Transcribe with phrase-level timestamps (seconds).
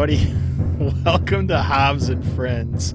[0.00, 0.32] everybody.
[1.04, 2.94] Welcome to Hobbs and Friends.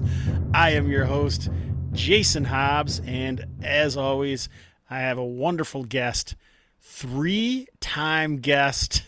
[0.54, 1.50] I am your host,
[1.92, 4.48] Jason Hobbs, and as always,
[4.88, 6.34] I have a wonderful guest,
[6.80, 9.02] three time guest,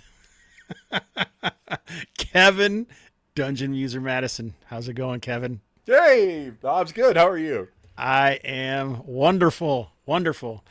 [2.18, 2.86] Kevin
[3.34, 4.52] Dungeon User Madison.
[4.66, 5.62] How's it going, Kevin?
[5.86, 7.16] Hey, Bob's good.
[7.16, 7.68] How are you?
[7.96, 10.62] I am wonderful, wonderful.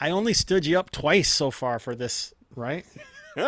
[0.00, 2.86] I only stood you up twice so far for this, right?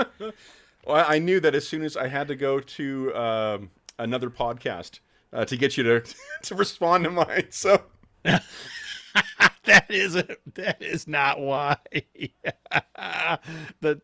[0.86, 5.00] well, I knew that as soon as I had to go to um, another podcast
[5.32, 6.02] uh, to get you to
[6.42, 7.46] to respond to mine.
[7.50, 7.82] So
[8.22, 8.44] that
[9.90, 11.76] is a, that is not why.
[13.80, 14.00] but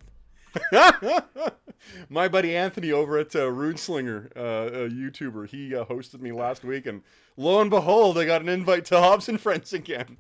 [2.09, 6.65] my buddy Anthony over at uh, Runeslinger, uh, a YouTuber, he uh, hosted me last
[6.65, 7.03] week, and
[7.37, 10.17] lo and behold, I got an invite to Hobbs and Friends again.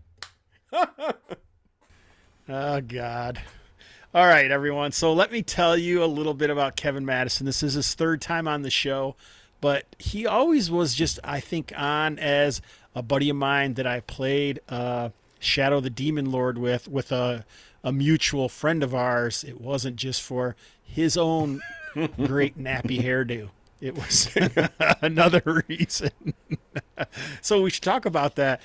[2.48, 3.42] oh God.
[4.14, 4.92] All right, everyone.
[4.92, 7.46] So let me tell you a little bit about Kevin Madison.
[7.46, 9.16] This is his third time on the show,
[9.62, 12.60] but he always was just, I think, on as
[12.94, 17.46] a buddy of mine that I played uh, Shadow the Demon Lord with, with a,
[17.82, 19.44] a mutual friend of ours.
[19.44, 21.62] It wasn't just for his own
[22.18, 23.48] great nappy hairdo.
[23.80, 24.28] It was
[25.00, 26.10] another reason.
[27.40, 28.60] so we should talk about that.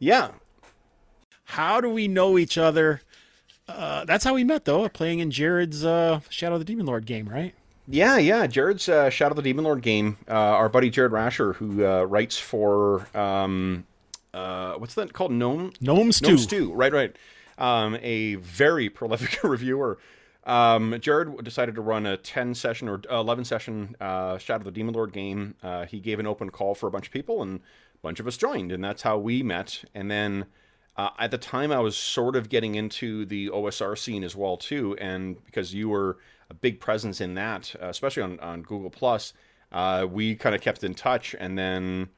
[0.00, 0.32] Yeah.
[1.44, 3.02] How do we know each other?
[3.68, 7.06] Uh, that's how we met, though, playing in Jared's uh, Shadow of the Demon Lord
[7.06, 7.54] game, right?
[7.86, 8.46] Yeah, yeah.
[8.46, 10.18] Jared's uh, Shadow of the Demon Lord game.
[10.28, 13.86] Uh, our buddy Jared Rascher, who uh, writes for um,
[14.34, 15.32] uh, what's that called?
[15.32, 16.28] Gnome Gnome Stew.
[16.28, 16.72] Gnome Stew.
[16.74, 17.16] Right, right.
[17.56, 19.98] Um, a very prolific reviewer.
[20.44, 24.72] Um, Jared decided to run a 10 session or 11 session uh, Shadow of the
[24.72, 25.54] Demon Lord game.
[25.62, 28.26] Uh, he gave an open call for a bunch of people, and a bunch of
[28.26, 29.84] us joined, and that's how we met.
[29.94, 30.46] And then
[30.96, 34.56] uh, at the time, I was sort of getting into the OSR scene as well
[34.56, 36.18] too, and because you were
[36.50, 39.32] a big presence in that, uh, especially on on Google Plus,
[39.72, 41.34] uh, we kind of kept in touch.
[41.38, 42.10] And then,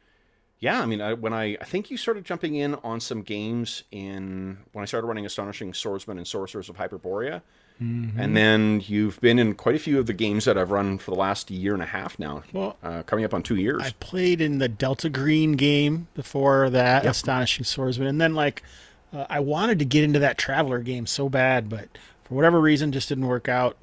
[0.59, 3.84] yeah, I mean, I, when I I think you started jumping in on some games
[3.91, 7.42] in when I started running Astonishing Swordsmen and Sorcerers of Hyperborea.
[7.82, 8.19] Mm-hmm.
[8.19, 11.10] And then you've been in quite a few of the games that I've run for
[11.10, 12.42] the last year and a half now.
[12.53, 13.82] Well, uh, coming up on two years.
[13.82, 17.10] I played in the Delta Green game before that, yep.
[17.10, 18.62] Astonishing Swordsman, and then like
[19.12, 21.88] uh, I wanted to get into that Traveller game so bad, but
[22.25, 23.76] for whatever reason, just didn't work out.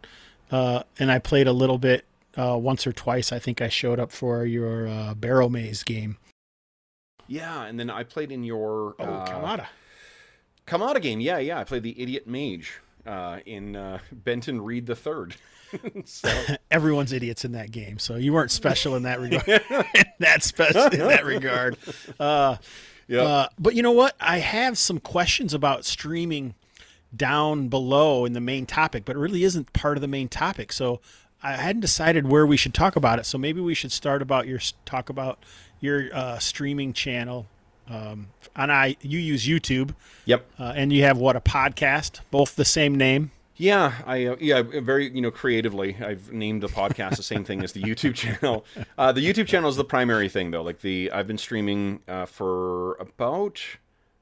[0.51, 2.05] Uh, and I played a little bit
[2.35, 3.31] uh, once or twice.
[3.31, 6.17] I think I showed up for your uh, Barrowmaze game.
[7.27, 9.67] Yeah, and then I played in your oh Kamada.
[10.67, 11.19] Kamada game.
[11.19, 11.59] Yeah, yeah.
[11.59, 15.35] I played the Idiot Mage uh, in uh, Benton Reed the Third.
[16.05, 16.29] so.
[16.71, 19.47] Everyone's idiots in that game, so you weren't special in that regard.
[19.95, 21.77] in that special in that regard.
[22.19, 22.57] Uh,
[23.07, 23.21] yeah.
[23.21, 24.15] Uh, but you know what?
[24.19, 26.55] I have some questions about streaming
[27.15, 30.71] down below in the main topic, but it really isn't part of the main topic.
[30.71, 30.99] So
[31.41, 33.25] I hadn't decided where we should talk about it.
[33.25, 35.39] So maybe we should start about your talk about
[35.79, 37.47] your uh, streaming channel
[37.89, 39.93] um, and I you use YouTube.
[40.25, 40.45] Yep.
[40.59, 43.31] Uh, and you have what a podcast, both the same name.
[43.55, 47.63] Yeah, I uh, yeah very you know creatively I've named the podcast the same thing
[47.63, 48.65] as the YouTube channel.
[48.97, 50.63] Uh, the YouTube channel is the primary thing though.
[50.63, 53.61] Like the I've been streaming uh, for about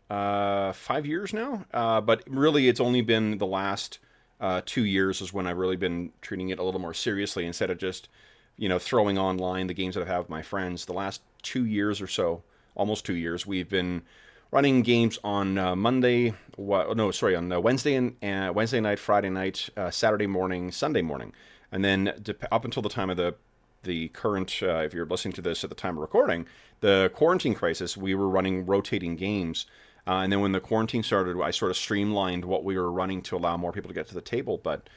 [0.10, 4.00] uh, five years now, uh, but really it's only been the last
[4.42, 7.70] uh, two years is when I've really been treating it a little more seriously instead
[7.70, 8.10] of just
[8.58, 10.86] you know throwing online the games that I have with my friends.
[10.86, 12.44] The last two years or so
[12.76, 13.46] almost two years.
[13.46, 14.04] We've been
[14.52, 19.00] running games on uh, Monday, well, no, sorry, on uh, Wednesday and uh, Wednesday night,
[19.00, 21.34] Friday night, uh, Saturday morning, Sunday morning,
[21.72, 22.14] and then
[22.52, 23.36] up until the time of the
[23.84, 26.46] the current, uh, if you're listening to this at the time of recording,
[26.82, 29.66] the quarantine crisis, we were running rotating games.
[30.08, 33.22] Uh, and then when the quarantine started, I sort of streamlined what we were running
[33.24, 34.60] to allow more people to get to the table.
[34.60, 34.88] But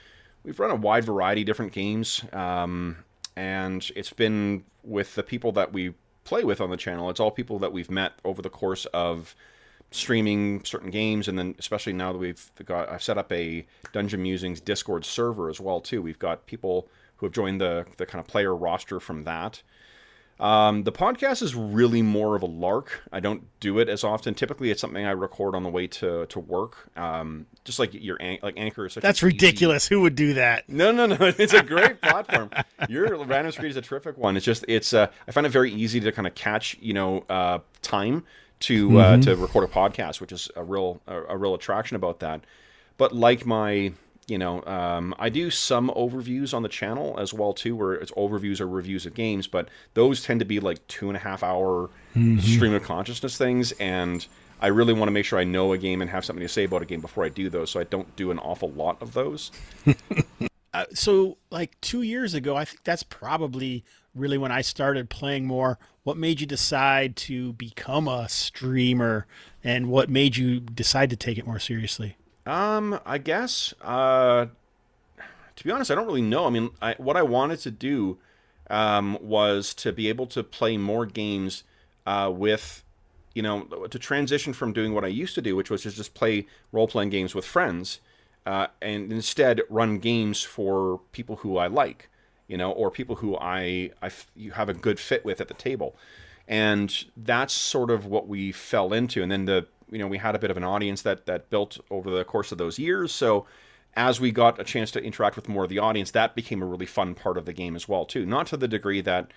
[0.43, 3.05] we've run a wide variety of different games, um,
[3.37, 7.11] and it's been with the people that we play with on the channel.
[7.11, 9.35] It's all people that we've met over the course of
[9.91, 14.23] streaming certain games, and then especially now that we've got, I've set up a Dungeon
[14.23, 16.03] Musings Discord server as well too.
[16.03, 19.63] We've got people who have joined the the kind of player roster from that.
[20.45, 23.01] Um, the podcast is really more of a lark.
[23.11, 24.35] I don't do it as often.
[24.35, 26.91] Typically, it's something I record on the way to to work.
[26.99, 28.85] Um, just like your like anchor.
[28.85, 29.87] Is That's ridiculous.
[29.87, 29.95] Easy...
[29.95, 30.69] Who would do that?
[30.69, 31.17] No, no, no.
[31.39, 32.51] It's a great platform.
[32.91, 34.37] Your Random Screed is a terrific one.
[34.37, 34.93] It's just it's.
[34.93, 38.25] Uh, I find it very easy to kind of catch you know uh, time
[38.61, 39.21] to uh, mm-hmm.
[39.23, 42.45] to record a podcast, which is a real a, a real attraction about that.
[42.99, 43.95] But like my
[44.27, 48.13] you know, um, I do some overviews on the channel as well too, where it's
[48.13, 51.43] overviews or reviews of games, but those tend to be like two and a half
[51.43, 52.39] hour mm-hmm.
[52.39, 54.27] stream of consciousness things, and
[54.61, 56.65] I really want to make sure I know a game and have something to say
[56.65, 59.13] about a game before I do those, so I don't do an awful lot of
[59.13, 59.51] those.
[60.75, 63.85] uh, so like two years ago, I think that's probably
[64.15, 65.79] really when I started playing more.
[66.05, 69.27] What made you decide to become a streamer,
[69.63, 72.17] and what made you decide to take it more seriously?
[72.47, 73.75] Um, I guess.
[73.81, 74.47] Uh,
[75.57, 76.47] to be honest, I don't really know.
[76.47, 78.19] I mean, I, what I wanted to do
[78.71, 81.65] um, was to be able to play more games
[82.07, 82.83] uh, with,
[83.35, 86.47] you know, to transition from doing what I used to do, which was just play
[86.73, 88.01] role playing games with friends
[88.47, 92.09] uh, and instead run games for people who I like,
[92.47, 95.49] you know, or people who I, I f- you have a good fit with at
[95.49, 95.97] the table.
[96.47, 99.23] And that's sort of what we fell into.
[99.23, 101.79] And then the, you know, we had a bit of an audience that, that built
[101.91, 103.13] over the course of those years.
[103.13, 103.47] So
[103.95, 106.67] as we got a chance to interact with more of the audience, that became a
[106.67, 108.27] really fun part of the game as well, too.
[108.27, 109.31] Not to the degree that,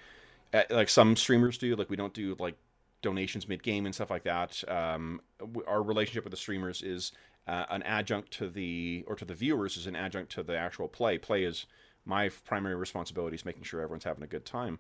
[0.54, 2.56] uh, like some streamers do, like we don't do like
[3.02, 4.64] donations mid game and stuff like that.
[4.68, 5.22] Um,
[5.68, 7.12] our relationship with the streamers is
[7.48, 10.88] uh, an adjunct to the or to the viewers is an adjunct to the actual
[10.88, 11.18] play.
[11.18, 11.66] Play is
[12.06, 14.80] my primary responsibility is making sure everyone's having a good time.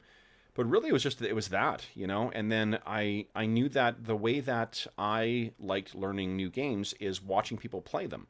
[0.57, 3.69] But really, it was just it was that you know, and then I I knew
[3.69, 8.25] that the way that I liked learning new games is watching people play them.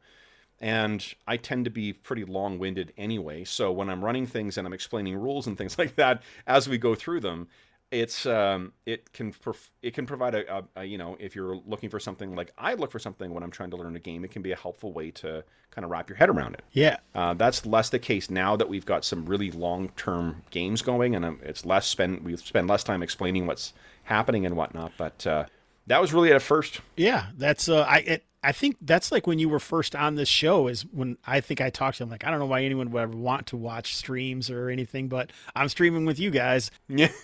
[0.59, 3.45] And I tend to be pretty long winded anyway.
[3.45, 6.77] So when I'm running things and I'm explaining rules and things like that as we
[6.77, 7.47] go through them,
[7.91, 11.55] it's um, it can perf- it can provide a, a, a, you know if you're
[11.65, 14.25] looking for something like I look for something when I'm trying to learn a game,
[14.25, 16.63] it can be a helpful way to kind of wrap your head around it.
[16.71, 20.81] Yeah, uh, that's less the case now that we've got some really long term games
[20.81, 23.73] going, and um, it's less spend we spend less time explaining what's
[24.03, 24.91] happening and whatnot.
[24.97, 25.45] But uh,
[25.87, 26.81] that was really at first.
[26.97, 30.29] Yeah, that's uh, I it, I think that's like when you were first on this
[30.29, 32.91] show is when I think I talked to them like I don't know why anyone
[32.91, 36.69] would ever want to watch streams or anything, but I'm streaming with you guys.
[36.89, 37.11] Yeah.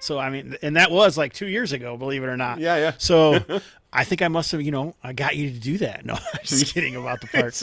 [0.00, 2.58] So I mean, and that was like two years ago, believe it or not.
[2.58, 2.92] Yeah, yeah.
[2.98, 3.38] So
[3.92, 6.04] I think I must have, you know, I got you to do that.
[6.06, 7.54] No, I'm just kidding about the part.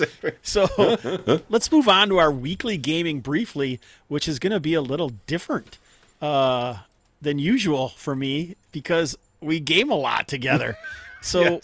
[0.43, 4.81] so let's move on to our weekly gaming briefly, which is going to be a
[4.81, 5.79] little different
[6.21, 6.77] uh,
[7.21, 10.77] than usual for me because we game a lot together.
[11.21, 11.59] So.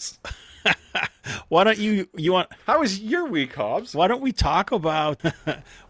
[1.48, 5.20] why don't you you want how was your week hobbs why don't we talk about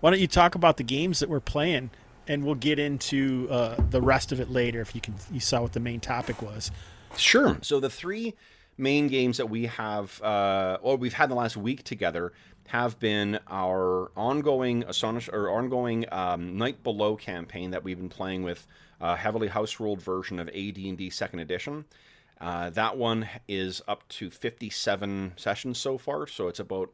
[0.00, 1.90] why don't you talk about the games that we're playing
[2.28, 5.62] and we'll get into uh, the rest of it later if you can you saw
[5.62, 6.70] what the main topic was.
[7.16, 7.58] Sure.
[7.62, 8.34] So the three
[8.76, 12.32] main games that we have, uh, or we've had the last week together,
[12.68, 18.42] have been our ongoing Astonish or ongoing um, Night Below campaign that we've been playing
[18.42, 18.66] with
[19.00, 21.84] a heavily house ruled version of AD&D Second Edition.
[22.40, 26.90] Uh, that one is up to 57 sessions so far, so it's about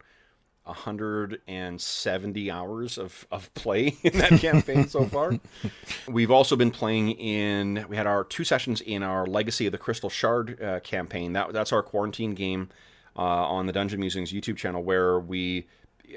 [0.64, 5.38] 170 hours of, of play in that campaign so far.
[6.08, 9.78] We've also been playing in, we had our two sessions in our Legacy of the
[9.78, 11.32] Crystal Shard uh, campaign.
[11.32, 12.68] That, that's our quarantine game
[13.16, 15.66] uh, on the Dungeon Musings YouTube channel where we,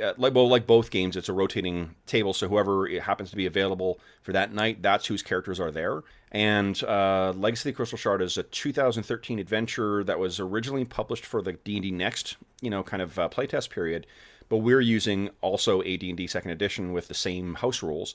[0.02, 2.34] uh, like, well, like both games, it's a rotating table.
[2.34, 6.04] So whoever happens to be available for that night, that's whose characters are there.
[6.32, 11.26] And uh, Legacy of the Crystal Shard is a 2013 adventure that was originally published
[11.26, 14.08] for the D&D Next, you know, kind of uh, playtest period
[14.54, 18.14] but we're using also AD&D Second Edition with the same house rules.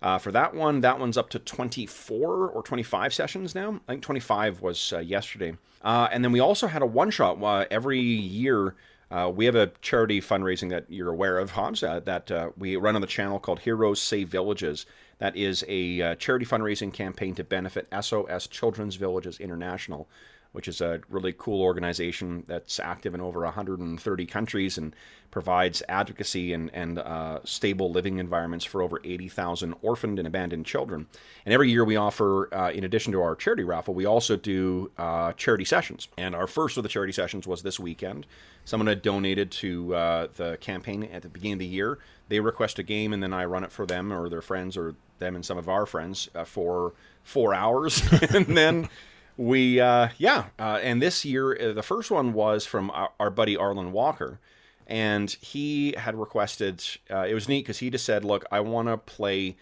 [0.00, 3.82] Uh, for that one, that one's up to 24 or 25 sessions now.
[3.86, 5.58] I think 25 was uh, yesterday.
[5.82, 8.76] Uh, and then we also had a one shot uh, every year.
[9.10, 12.94] Uh, we have a charity fundraising that you're aware of, Hobbs, uh, that we run
[12.94, 14.86] on the channel called Heroes Save Villages.
[15.18, 20.08] That is a charity fundraising campaign to benefit SOS Children's Villages International
[20.54, 24.94] which is a really cool organization that's active in over 130 countries and
[25.32, 31.08] provides advocacy and, and uh, stable living environments for over 80,000 orphaned and abandoned children.
[31.44, 34.92] And every year we offer, uh, in addition to our charity raffle, we also do
[34.96, 36.06] uh, charity sessions.
[36.16, 38.24] And our first of the charity sessions was this weekend.
[38.64, 41.98] Someone had donated to uh, the campaign at the beginning of the year.
[42.28, 44.94] They request a game, and then I run it for them or their friends or
[45.18, 46.92] them and some of our friends uh, for
[47.24, 48.00] four hours.
[48.30, 48.88] and then
[49.36, 53.30] we uh, yeah uh, and this year uh, the first one was from our, our
[53.30, 54.38] buddy arlen walker
[54.86, 58.88] and he had requested uh, it was neat because he just said look i want
[58.88, 59.56] to play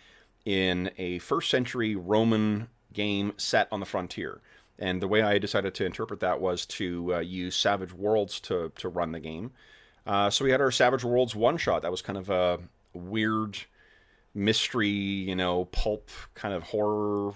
[0.45, 4.41] in a first century roman game set on the frontier.
[4.79, 8.73] And the way i decided to interpret that was to uh, use savage worlds to,
[8.76, 9.52] to run the game.
[10.07, 11.83] Uh, so we had our savage worlds one shot.
[11.83, 12.59] That was kind of a
[12.93, 13.59] weird
[14.35, 17.35] mystery you know pulp kind of horror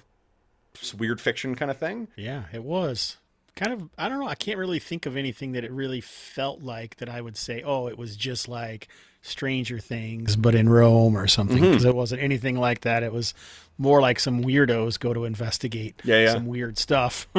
[0.95, 2.09] weird fiction kind of thing.
[2.17, 3.17] Yeah, it was
[3.55, 3.89] kind of.
[3.99, 4.29] I don't know.
[4.29, 7.63] I can't really think of anything that it really felt like that I would say,
[7.63, 8.89] oh, it was just like
[9.23, 11.61] Stranger Things, but in Rome or something.
[11.61, 11.89] Because mm-hmm.
[11.89, 13.03] it wasn't anything like that.
[13.03, 13.35] It was
[13.79, 16.33] more like some weirdos go to investigate yeah, yeah.
[16.33, 17.29] some weird stuff.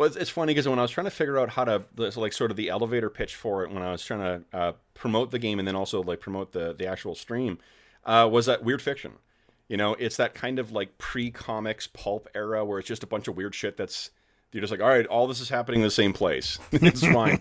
[0.00, 2.22] Well, it's, it's funny because when I was trying to figure out how to so
[2.22, 5.30] like sort of the elevator pitch for it when I was trying to uh, promote
[5.30, 7.58] the game and then also like promote the the actual stream,
[8.06, 9.12] uh, was that weird fiction.
[9.70, 13.06] You know, it's that kind of like pre comics pulp era where it's just a
[13.06, 14.10] bunch of weird shit that's
[14.50, 16.58] you're just like, all right, all this is happening in the same place.
[16.72, 17.40] it's fine.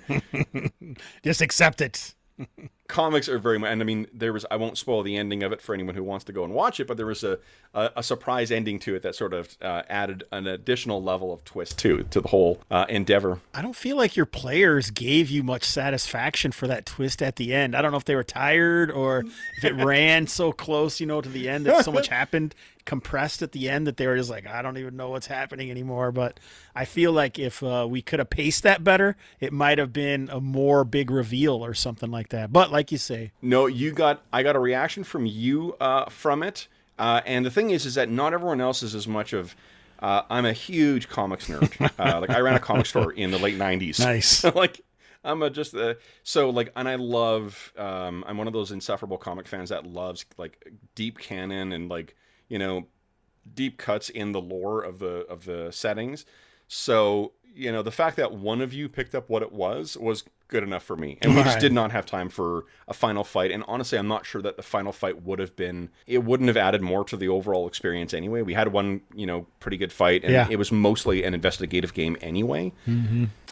[1.24, 2.14] just accept it
[2.90, 4.46] comics are very much, and I mean, there was.
[4.52, 6.82] I won't spoil the ending of it for anyone who wants to go and watch
[6.82, 7.40] it, but there was a
[7.74, 11.46] a, a surprise ending to it that sort of uh, added an additional level of
[11.46, 13.40] twist to to the whole uh, endeavor.
[13.54, 17.54] I don't feel like your players gave you much satisfaction for that twist at the
[17.54, 17.76] end.
[17.76, 19.24] I don't know if they were tired or
[19.58, 22.56] if it ran so close, you know, to the end that so much happened
[22.90, 25.70] compressed at the end that they were just like, I don't even know what's happening
[25.70, 26.12] anymore.
[26.12, 26.40] But
[26.76, 30.28] I feel like if uh, we could have paced that better, it might have been
[30.32, 32.52] a more big reveal or something like that.
[32.52, 36.44] But like you say, no, you got I got a reaction from you uh, from
[36.44, 36.68] it,
[36.98, 39.56] uh, and the thing is, is that not everyone else is as much of.
[40.02, 41.92] Uh, I'm a huge comics nerd.
[42.00, 44.00] Uh, like I ran a comic store in the late '90s.
[44.00, 44.44] Nice.
[44.56, 44.82] like
[45.24, 47.74] I'm a just uh, so like, and I love.
[47.78, 52.16] Um, I'm one of those insufferable comic fans that loves like deep canon and like
[52.48, 52.88] you know
[53.54, 56.26] deep cuts in the lore of the of the settings.
[56.68, 60.24] So you know the fact that one of you picked up what it was was
[60.48, 63.52] good enough for me and we just did not have time for a final fight
[63.52, 66.58] and honestly i'm not sure that the final fight would have been it wouldn't have
[66.58, 70.24] added more to the overall experience anyway we had one you know pretty good fight
[70.24, 70.48] and Yeah.
[70.50, 72.72] it was mostly an investigative game anyway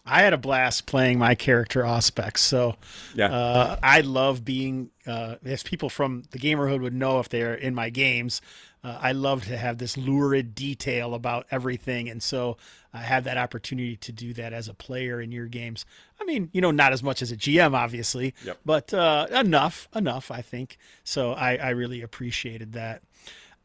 [0.10, 2.38] I had a blast playing my character Auspex.
[2.38, 2.78] So
[3.14, 3.26] Yeah.
[3.28, 7.76] uh, I love being, uh, as people from the gamerhood would know if they're in
[7.76, 8.42] my games,
[8.86, 12.10] uh, I love to have this lurid detail about everything.
[12.10, 12.56] And so
[12.98, 15.86] I have that opportunity to do that as a player in your games.
[16.20, 18.60] I mean, you know, not as much as a GM, obviously, Yep.
[18.66, 20.78] but uh, enough, enough, I think.
[21.04, 23.02] So I, I really appreciated that.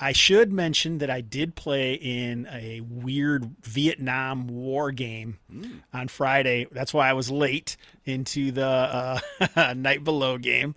[0.00, 5.38] I should mention that I did play in a weird Vietnam War game
[5.94, 6.66] on Friday.
[6.72, 9.20] That's why I was late into the
[9.56, 10.74] uh, Night Below game,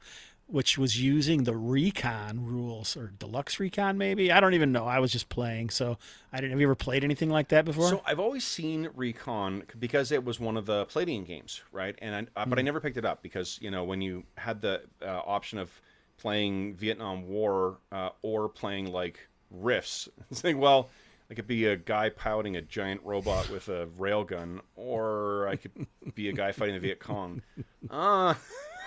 [0.47, 4.31] which was using the Recon rules or Deluxe Recon, maybe.
[4.31, 4.85] I don't even know.
[4.85, 5.97] I was just playing, so
[6.31, 6.51] I didn't.
[6.51, 7.89] Have you ever played anything like that before?
[7.89, 11.95] So I've always seen Recon because it was one of the Palladium games, right?
[11.99, 14.61] And I, uh, but I never picked it up because you know when you had
[14.61, 15.81] the uh, option of
[16.17, 20.89] playing Vietnam War uh, or playing like Rifts it's like well,
[21.29, 25.87] I could be a guy piloting a giant robot with a railgun, or I could
[26.13, 27.41] be a guy fighting the Viet Cong.
[27.87, 28.33] Uh,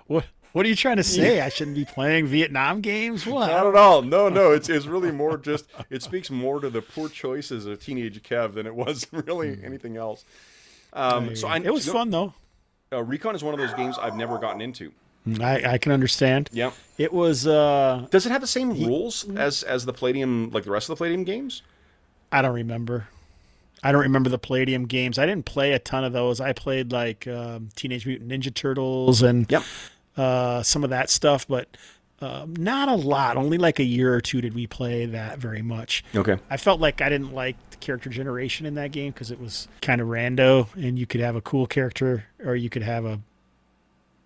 [0.06, 1.40] what What are you trying to say?
[1.40, 3.26] I shouldn't be playing Vietnam games?
[3.26, 3.48] What?
[3.48, 4.02] Not at all.
[4.02, 4.52] No, no.
[4.52, 5.66] It's it's really more just.
[5.90, 9.96] It speaks more to the poor choices of teenage Kev than it was really anything
[9.96, 10.24] else.
[10.92, 12.34] Um, so I, it was you know, fun though.
[12.90, 14.92] Uh, Recon is one of those games I've never gotten into.
[15.42, 16.48] I, I can understand.
[16.52, 16.72] Yep.
[16.96, 17.46] It was.
[17.46, 20.96] uh Does it have the same rules as as the Palladium, like the rest of
[20.96, 21.62] the Palladium games?
[22.32, 23.08] I don't remember.
[23.82, 25.18] I don't remember the Palladium games.
[25.18, 26.40] I didn't play a ton of those.
[26.40, 29.62] I played like um, Teenage Mutant Ninja Turtles and Yep.
[30.18, 31.68] Uh, some of that stuff, but
[32.20, 33.36] um, not a lot.
[33.36, 36.04] Only like a year or two did we play that very much.
[36.14, 36.36] Okay.
[36.50, 39.68] I felt like I didn't like the character generation in that game because it was
[39.80, 43.20] kind of rando, and you could have a cool character or you could have a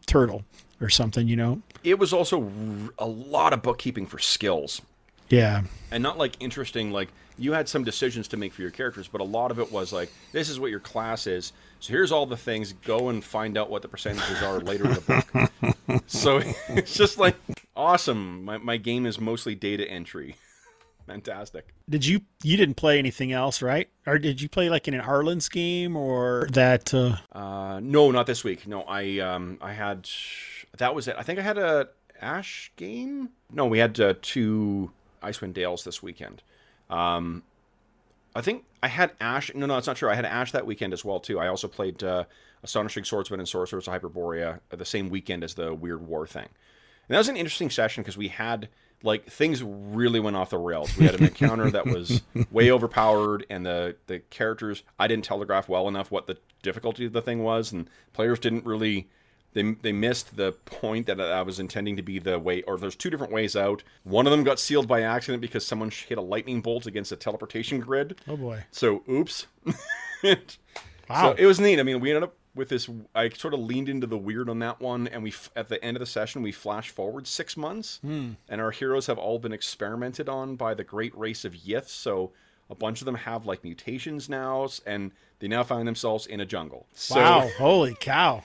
[0.06, 0.42] turtle
[0.80, 1.60] or something, you know?
[1.84, 2.50] It was also r-
[2.98, 4.80] a lot of bookkeeping for skills.
[5.28, 5.62] Yeah.
[5.90, 7.08] and not like interesting like
[7.38, 9.90] you had some decisions to make for your characters but a lot of it was
[9.90, 12.74] like this is what your class is so here's all the things.
[12.74, 15.50] Go and find out what the percentages are later in the book.
[16.06, 17.36] So it's just like
[17.74, 18.44] awesome.
[18.44, 20.36] My, my game is mostly data entry.
[21.06, 21.74] Fantastic.
[21.90, 23.88] Did you you didn't play anything else, right?
[24.06, 26.94] Or did you play like in an Arlen's game or that?
[26.94, 28.66] Uh, uh no not this week.
[28.66, 30.08] No i um i had
[30.78, 31.16] that was it.
[31.18, 31.88] I think i had a
[32.20, 33.30] ash game?
[33.50, 36.42] No we had uh, two icewind dales this weekend.
[36.88, 37.42] Um
[38.34, 39.54] I think I had Ash.
[39.54, 40.10] No, no, it's not true.
[40.10, 41.38] I had Ash that weekend as well too.
[41.38, 42.24] I also played uh,
[42.62, 46.48] Astonishing Swordsman and Sorcerers of Hyperborea the same weekend as the Weird War thing.
[47.08, 48.68] And that was an interesting session because we had
[49.02, 50.96] like things really went off the rails.
[50.96, 55.68] We had an encounter that was way overpowered, and the the characters I didn't telegraph
[55.68, 59.08] well enough what the difficulty of the thing was, and players didn't really
[59.54, 62.96] they, they missed the point that I was intending to be the way, or there's
[62.96, 63.82] two different ways out.
[64.04, 67.16] One of them got sealed by accident because someone hit a lightning bolt against a
[67.16, 68.20] teleportation grid.
[68.28, 68.64] oh boy!
[68.70, 69.46] So, oops.
[71.08, 71.32] Wow.
[71.32, 71.78] So it was neat.
[71.78, 72.88] I mean, we ended up with this.
[73.14, 75.96] I sort of leaned into the weird on that one, and we at the end
[75.96, 78.32] of the session we flash forward six months, hmm.
[78.48, 81.88] and our heroes have all been experimented on by the great race of Yith.
[81.88, 82.32] So
[82.70, 86.46] a bunch of them have like mutations now, and they now find themselves in a
[86.46, 86.86] jungle.
[86.92, 87.50] So wow!
[87.58, 88.42] Holy cow!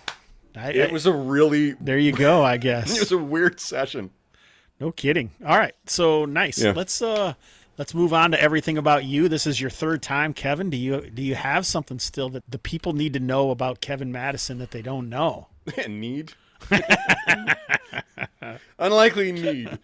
[0.60, 2.44] I, it I- was a really there you go.
[2.44, 4.12] I guess it was a weird session.
[4.80, 5.32] no kidding.
[5.46, 6.62] All right, so nice.
[6.62, 6.74] Yeah.
[6.76, 7.34] Let's uh
[7.78, 9.28] let's move on to everything about you.
[9.30, 10.70] This is your third time, Kevin.
[10.70, 14.12] Do you do you have something still that the people need to know about Kevin
[14.12, 15.48] Madison that they don't know?
[15.88, 16.34] need.
[18.80, 19.78] Unlikely need.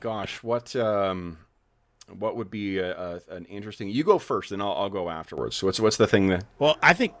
[0.00, 1.38] Gosh, what um,
[2.16, 3.88] what would be a, a, an interesting?
[3.88, 5.56] You go first, and I'll, I'll go afterwards.
[5.56, 6.44] So what's what's the thing that?
[6.58, 7.14] Well, I think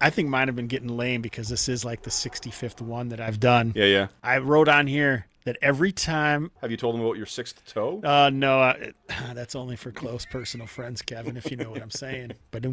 [0.00, 3.20] I think mine have been getting lame because this is like the 65th one that
[3.20, 3.72] I've done.
[3.74, 4.06] Yeah, yeah.
[4.22, 6.50] I wrote on here that every time.
[6.60, 8.00] Have you told them about your sixth toe?
[8.04, 8.74] Uh, no, uh,
[9.32, 11.36] that's only for close personal friends, Kevin.
[11.36, 12.32] If you know what I'm saying.
[12.50, 12.64] But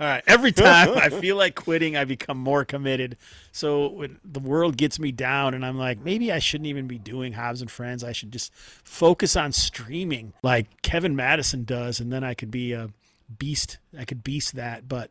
[0.00, 0.22] All right.
[0.26, 3.16] Every time I feel like quitting, I become more committed.
[3.52, 6.98] So when the world gets me down, and I'm like, maybe I shouldn't even be
[6.98, 8.02] doing Hobbs and Friends.
[8.04, 12.72] I should just focus on streaming like Kevin Madison does, and then I could be
[12.72, 12.90] a
[13.38, 13.78] beast.
[13.98, 15.10] I could beast that, but.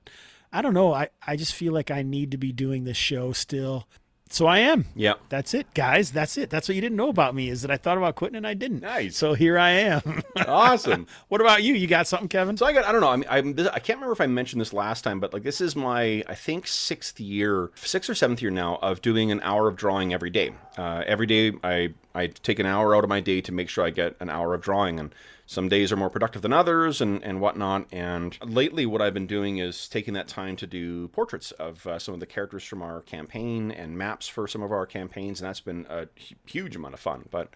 [0.52, 0.94] I don't know.
[0.94, 3.88] I, I just feel like I need to be doing this show still.
[4.30, 4.86] So I am.
[4.96, 5.14] Yeah.
[5.30, 6.12] That's it, guys.
[6.12, 6.50] That's it.
[6.50, 8.54] That's what you didn't know about me is that I thought about quitting and I
[8.54, 8.82] didn't.
[8.82, 9.16] Nice.
[9.16, 10.24] So here I am.
[10.48, 11.08] awesome.
[11.30, 11.74] what about you?
[11.74, 12.58] You got something, Kevin?
[12.58, 12.86] So I got.
[12.86, 13.10] I don't know.
[13.10, 15.44] I mean, I'm, this, I can't remember if I mentioned this last time, but like
[15.44, 19.40] this is my I think sixth year, sixth or seventh year now of doing an
[19.42, 20.52] hour of drawing every day.
[20.78, 23.86] Uh, every day I I take an hour out of my day to make sure
[23.86, 25.14] I get an hour of drawing and
[25.50, 27.88] some days are more productive than others and, and whatnot.
[27.94, 32.00] And lately, what I've been doing is taking that time to do portraits of uh,
[32.00, 35.40] some of the characters from our campaign and maps for some of our campaigns.
[35.40, 36.10] And that's been a
[36.46, 37.30] huge amount of fun.
[37.32, 37.54] But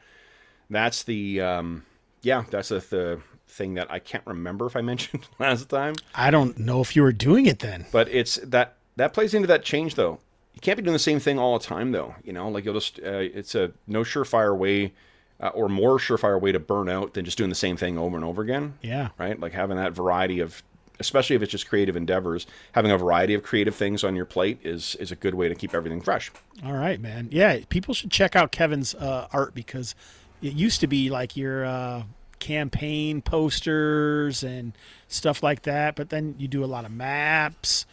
[0.70, 1.86] that's the, um,
[2.22, 5.96] yeah, that's the, the thing that I can't remember if I mentioned last time.
[6.16, 7.88] I don't know if you were doing it then.
[7.92, 10.22] But it's that, that plays into that change though.
[10.54, 12.16] You can't be doing the same thing all the time though.
[12.24, 14.94] You know, like you'll just, uh, it's a no surefire way
[15.42, 18.16] uh, or more surefire way to burn out than just doing the same thing over
[18.16, 18.76] and over again.
[18.82, 19.10] Yeah.
[19.18, 19.40] Right?
[19.40, 20.64] Like having that variety of
[21.00, 24.60] especially if it's just creative endeavors, having a variety of creative things on your plate
[24.64, 26.32] is is a good way to keep everything fresh.
[26.64, 27.28] All right, man.
[27.32, 29.96] Yeah, people should check out Kevin's uh, art because
[30.42, 32.04] it used to be like your uh,
[32.40, 34.74] campaign posters and
[35.08, 37.86] stuff like that, but then you do a lot of maps.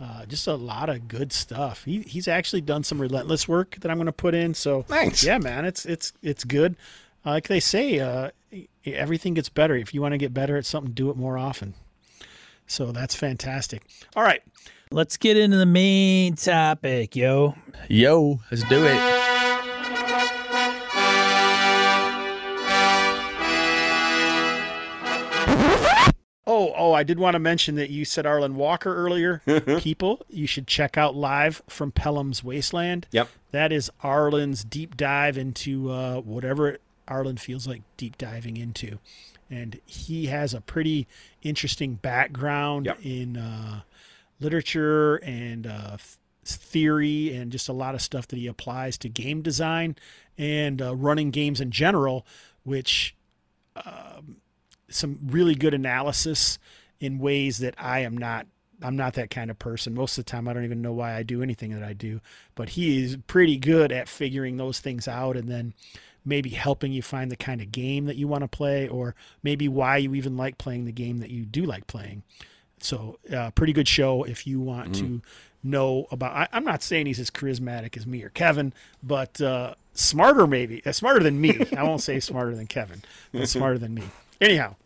[0.00, 1.84] Uh, just a lot of good stuff.
[1.84, 4.54] He, he's actually done some relentless work that I'm going to put in.
[4.54, 5.22] So thanks.
[5.22, 6.76] Yeah, man, it's it's it's good.
[7.24, 8.30] Uh, like they say, uh,
[8.84, 9.76] everything gets better.
[9.76, 11.74] If you want to get better at something, do it more often.
[12.66, 13.82] So that's fantastic.
[14.16, 14.42] All right,
[14.90, 17.54] let's get into the main topic, yo.
[17.88, 19.33] Yo, let's do it.
[26.64, 29.42] Oh, oh, I did want to mention that you said Arlen Walker earlier.
[29.78, 33.06] People, you should check out live from Pelham's Wasteland.
[33.10, 33.28] Yep.
[33.50, 38.98] That is Arlen's deep dive into uh, whatever Arlen feels like deep diving into.
[39.50, 41.06] And he has a pretty
[41.42, 42.98] interesting background yep.
[43.02, 43.82] in uh,
[44.40, 45.98] literature and uh,
[46.44, 49.96] theory and just a lot of stuff that he applies to game design
[50.38, 52.26] and uh, running games in general,
[52.62, 53.14] which.
[53.76, 54.36] Um,
[54.94, 56.58] some really good analysis
[57.00, 58.46] in ways that I am not
[58.82, 59.94] I'm not that kind of person.
[59.94, 62.20] Most of the time I don't even know why I do anything that I do,
[62.54, 65.74] but he is pretty good at figuring those things out and then
[66.24, 69.68] maybe helping you find the kind of game that you want to play or maybe
[69.68, 72.22] why you even like playing the game that you do like playing.
[72.80, 75.06] So, uh, pretty good show if you want mm-hmm.
[75.06, 75.22] to
[75.62, 76.48] know about.
[76.52, 80.82] I, am not saying he's as charismatic as me or Kevin, but uh, smarter maybe.
[80.84, 81.66] Uh, smarter than me.
[81.76, 83.02] I won't say smarter than Kevin,
[83.32, 84.02] but smarter than me.
[84.40, 84.76] Anyhow,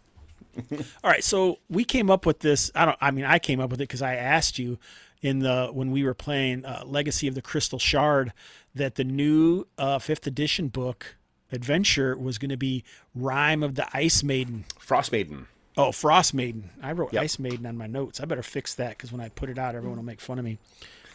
[1.04, 2.70] all right, so we came up with this.
[2.74, 2.98] I don't.
[3.00, 4.78] I mean, I came up with it because I asked you
[5.22, 8.32] in the when we were playing uh, Legacy of the Crystal Shard
[8.74, 11.16] that the new uh, fifth edition book
[11.50, 12.84] adventure was going to be
[13.14, 14.64] Rime of the Ice Maiden.
[14.78, 15.46] Frost Maiden.
[15.76, 16.70] Oh, Frost Maiden.
[16.82, 17.22] I wrote yep.
[17.22, 18.20] Ice Maiden on my notes.
[18.20, 20.44] I better fix that because when I put it out, everyone will make fun of
[20.44, 20.58] me.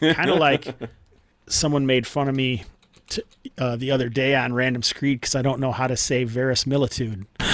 [0.00, 0.74] kind of like
[1.46, 2.64] someone made fun of me
[3.08, 3.22] t-
[3.58, 7.26] uh, the other day on Random Screed because I don't know how to say verisimilitude.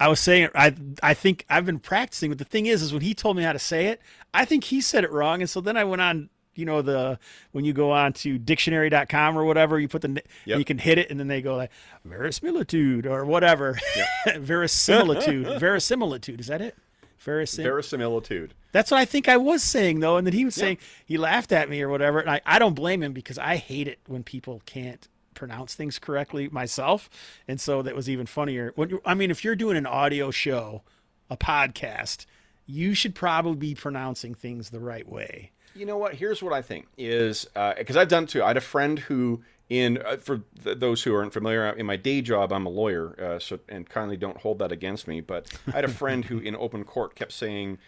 [0.00, 3.02] I was saying I I think I've been practicing, but the thing is, is when
[3.02, 4.00] he told me how to say it,
[4.32, 6.30] I think he said it wrong, and so then I went on.
[6.56, 7.18] You know the
[7.52, 10.58] when you go on to dictionary.com or whatever, you put the yep.
[10.58, 11.70] you can hit it, and then they go like
[12.04, 14.36] verisimilitude or whatever, yep.
[14.40, 16.40] verisimilitude, verisimilitude.
[16.40, 16.76] Is that it?
[17.24, 18.54] Verisim- verisimilitude.
[18.72, 21.52] That's what I think I was saying though, and then he was saying he laughed
[21.52, 24.22] at me or whatever, and I, I don't blame him because I hate it when
[24.22, 25.08] people can't
[25.40, 27.08] pronounce things correctly myself,
[27.48, 28.72] and so that was even funnier.
[28.76, 30.82] When I mean, if you're doing an audio show,
[31.30, 32.26] a podcast,
[32.66, 35.50] you should probably be pronouncing things the right way.
[35.74, 36.14] You know what?
[36.14, 38.44] Here's what I think is because uh, I've done it too.
[38.44, 41.96] I had a friend who, in uh, for th- those who aren't familiar, in my
[41.96, 45.22] day job, I'm a lawyer, uh, so and kindly don't hold that against me.
[45.22, 47.78] But I had a friend who, in open court, kept saying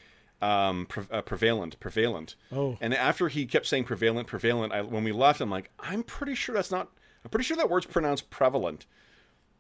[0.40, 2.34] um, pre- uh, prevalent, prevalent.
[2.50, 2.78] Oh.
[2.80, 6.34] And after he kept saying prevalent, prevalent, I, when we left, I'm like, I'm pretty
[6.34, 6.88] sure that's not
[7.24, 8.86] I'm pretty sure that word's pronounced prevalent.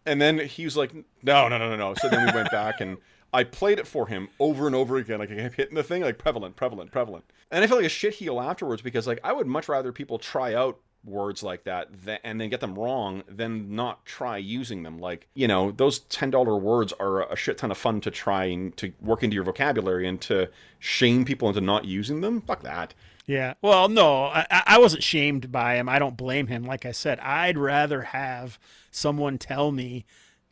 [0.04, 1.94] And then he was like, no, no, no, no, no.
[1.94, 2.98] So then we went back and
[3.32, 5.20] I played it for him over and over again.
[5.20, 7.24] Like I kept hitting the thing, like prevalent, prevalent, prevalent.
[7.50, 10.54] And I felt like a shitheel afterwards because like I would much rather people try
[10.54, 14.98] out words like that th- and then get them wrong than not try using them.
[14.98, 18.76] Like, you know, those $10 words are a shit ton of fun to try and
[18.76, 20.48] to work into your vocabulary and to
[20.78, 22.40] shame people into not using them.
[22.40, 22.94] Fuck that.
[23.26, 23.54] Yeah.
[23.62, 25.88] Well, no, I, I wasn't shamed by him.
[25.88, 26.64] I don't blame him.
[26.64, 28.58] Like I said, I'd rather have
[28.90, 30.04] someone tell me,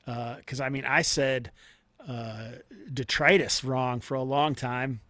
[0.06, 1.50] because I mean, I said
[2.06, 2.52] uh,
[2.92, 5.00] detritus wrong for a long time.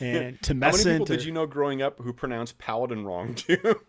[0.00, 3.34] And to How many people into did you know growing up who pronounced paladin wrong
[3.34, 3.80] too?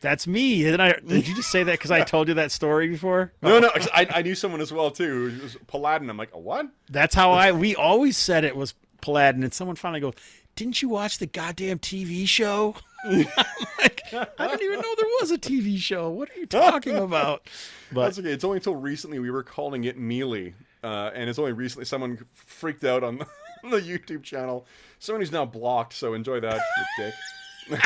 [0.00, 0.62] that's me.
[0.62, 0.94] Did I?
[0.94, 3.32] Did you just say that because I told you that story before?
[3.42, 6.10] no, no, I, I knew someone as well too who was paladin.
[6.10, 6.66] I'm like, a what?
[6.90, 7.52] That's how I.
[7.52, 10.14] We always said it was Paladin, and someone finally goes,
[10.56, 13.18] "Didn't you watch the goddamn TV show?" I'm
[13.78, 16.08] like, I didn't even know there was a TV show.
[16.10, 17.48] What are you talking about?
[17.92, 18.30] But That's okay.
[18.32, 22.24] It's only until recently we were calling it melee, uh, and it's only recently someone
[22.32, 23.26] freaked out on the,
[23.64, 24.66] on the YouTube channel.
[24.98, 26.58] Someone who's now blocked, so enjoy that,
[26.98, 27.80] you dick.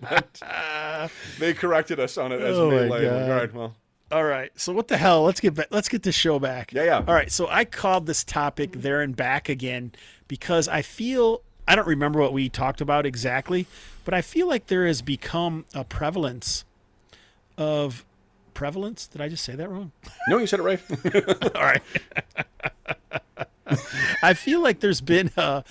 [0.00, 0.42] but
[1.38, 3.06] they corrected us on it as Oh melee.
[3.06, 3.76] All right, well,
[4.10, 4.50] All right.
[4.58, 5.22] So what the hell?
[5.22, 5.66] Let's get back.
[5.70, 6.72] Let's get this show back.
[6.72, 7.04] Yeah, yeah.
[7.06, 7.30] All right.
[7.30, 9.92] So I called this topic there and back again
[10.28, 13.66] because I feel I don't remember what we talked about exactly,
[14.04, 16.64] but I feel like there has become a prevalence
[17.56, 18.04] of
[18.54, 19.06] prevalence.
[19.06, 19.92] Did I just say that wrong?
[20.28, 20.80] no, you said it right.
[21.56, 21.82] All right.
[24.22, 25.64] I feel like there's been a,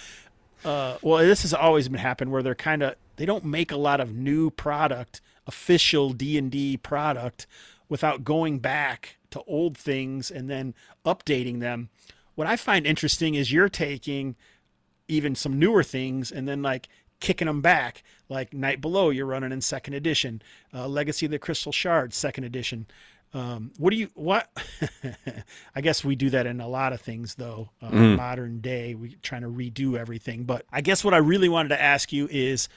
[0.64, 3.78] uh, well, this has always been happening where they're kind of they don't make a
[3.78, 7.46] lot of new product, official D and D product,
[7.90, 10.74] without going back to old things and then
[11.06, 11.90] updating them.
[12.36, 14.36] What I find interesting is you're taking
[15.12, 16.88] even some newer things and then like
[17.20, 18.04] kicking them back.
[18.30, 20.42] Like night below you're running in second edition.
[20.74, 22.88] Uh, legacy of the crystal shard second edition.
[23.34, 24.50] Um, what do you what?
[25.76, 27.70] I guess we do that in a lot of things though.
[27.82, 30.44] Uh, modern day we trying to redo everything.
[30.44, 32.68] But i guess what i really wanted to ask you is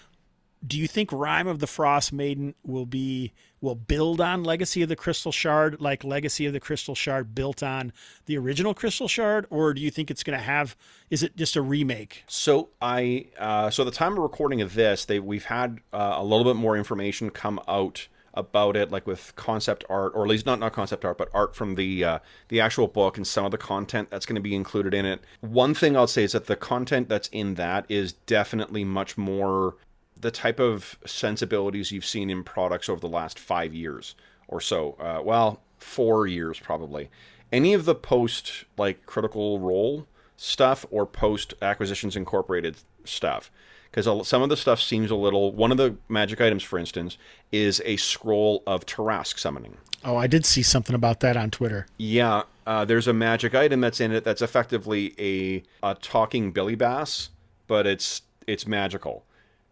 [0.66, 4.88] do you think Rime of the Frost Maiden will be will build on Legacy of
[4.88, 7.92] the Crystal Shard like Legacy of the Crystal Shard built on
[8.26, 10.76] the original Crystal Shard, or do you think it's going to have?
[11.10, 12.24] Is it just a remake?
[12.26, 16.24] So I, uh, so the time of recording of this, they we've had uh, a
[16.24, 20.46] little bit more information come out about it, like with concept art, or at least
[20.46, 23.50] not not concept art, but art from the uh, the actual book and some of
[23.50, 25.20] the content that's going to be included in it.
[25.40, 29.76] One thing I'll say is that the content that's in that is definitely much more
[30.20, 34.14] the type of sensibilities you've seen in products over the last five years
[34.48, 34.92] or so.
[35.00, 37.10] Uh, well, four years probably.
[37.52, 43.50] Any of the post like critical role stuff or post acquisitions incorporated stuff
[43.90, 47.16] because some of the stuff seems a little one of the magic items for instance
[47.52, 51.86] is a scroll of Tarrasque summoning Oh, I did see something about that on Twitter.
[51.98, 56.74] yeah uh, there's a magic item that's in it that's effectively a, a talking billy
[56.74, 57.28] bass
[57.68, 59.24] but it's it's magical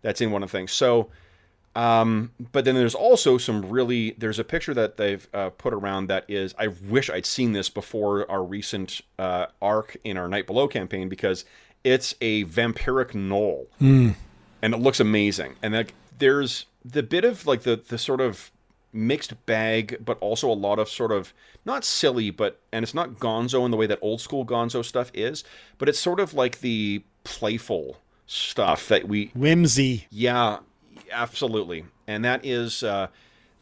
[0.02, 0.72] that's in one of the things.
[0.72, 1.10] So
[1.74, 6.08] um, but then there's also some really there's a picture that they've uh, put around
[6.08, 10.46] that is I wish I'd seen this before our recent uh, arc in our Night
[10.46, 11.44] Below campaign because
[11.82, 13.66] it's a vampiric gnoll
[14.60, 15.54] and it looks amazing.
[15.62, 18.50] And like there's the bit of like the the sort of
[18.92, 21.32] mixed bag but also a lot of sort of
[21.64, 25.10] not silly but and it's not gonzo in the way that old school gonzo stuff
[25.14, 25.42] is
[25.78, 30.06] but it's sort of like the playful stuff that we Whimsy.
[30.10, 30.58] yeah,
[31.10, 31.84] absolutely.
[32.06, 33.08] And that is uh,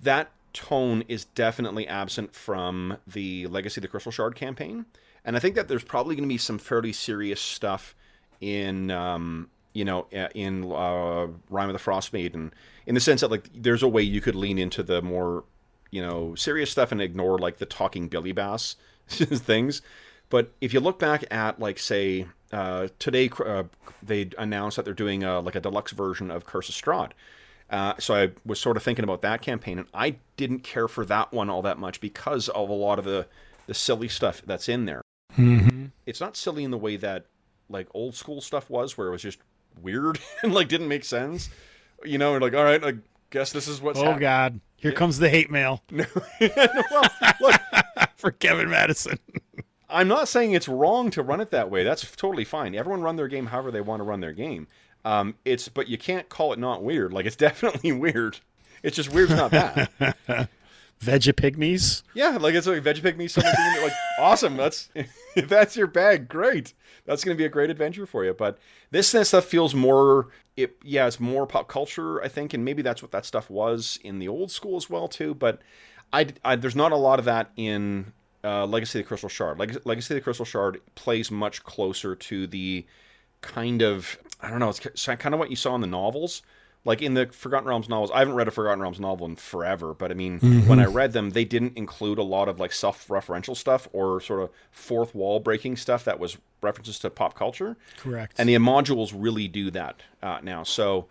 [0.00, 4.86] that tone is definitely absent from the Legacy of the Crystal Shard campaign.
[5.24, 7.94] And I think that there's probably going to be some fairly serious stuff
[8.40, 12.52] in um, you know in uh, Rime of the Frost Maiden
[12.86, 15.44] in the sense that like there's a way you could lean into the more
[15.90, 19.82] you know serious stuff and ignore like the talking Billy Bass things.
[20.30, 23.64] But if you look back at like say uh, today, uh,
[24.02, 27.12] they announced that they're doing a, like a deluxe version of Curse of Strahd.
[27.68, 31.04] Uh, so I was sort of thinking about that campaign, and I didn't care for
[31.04, 33.26] that one all that much because of a lot of the
[33.66, 35.02] the silly stuff that's in there.
[35.36, 35.86] Mm-hmm.
[36.06, 37.26] It's not silly in the way that
[37.68, 39.38] like old school stuff was, where it was just
[39.80, 41.50] weird and like didn't make sense.
[42.04, 42.94] You know, like all right, I
[43.30, 44.20] guess this is what's Oh happening.
[44.20, 47.60] God, here comes the hate mail well, look,
[48.16, 49.18] for Kevin Madison.
[49.90, 51.84] I'm not saying it's wrong to run it that way.
[51.84, 52.74] That's totally fine.
[52.74, 54.66] Everyone run their game however they want to run their game.
[55.04, 57.12] Um, it's but you can't call it not weird.
[57.12, 58.38] Like it's definitely weird.
[58.82, 59.88] It's just weird's not bad.
[61.02, 62.02] Vegepygmies.
[62.12, 64.56] yeah, like it's like veggie me someone doing it like awesome.
[64.56, 66.74] That's if that's your bag, great.
[67.06, 68.34] That's gonna be a great adventure for you.
[68.34, 68.58] But
[68.90, 72.82] this this stuff feels more it yeah, it's more pop culture, I think, and maybe
[72.82, 75.34] that's what that stuff was in the old school as well too.
[75.34, 75.62] But
[76.12, 78.12] I, I there's not a lot of that in
[78.44, 79.58] uh, Legacy of the Crystal Shard.
[79.58, 82.86] Leg- Legacy of the Crystal Shard plays much closer to the
[83.40, 84.70] kind of I don't know.
[84.70, 86.42] It's kind of what you saw in the novels.
[86.82, 89.92] Like in the Forgotten Realms novels, I haven't read a Forgotten Realms novel in forever,
[89.92, 90.66] but I mean, Mm-hmm.
[90.66, 94.40] when I read them, they didn't include a lot of like self-referential stuff or sort
[94.40, 97.76] of fourth wall breaking stuff that was references to pop culture.
[97.98, 98.34] Correct.
[98.38, 100.62] And the modules really do that uh, now.
[100.62, 101.06] So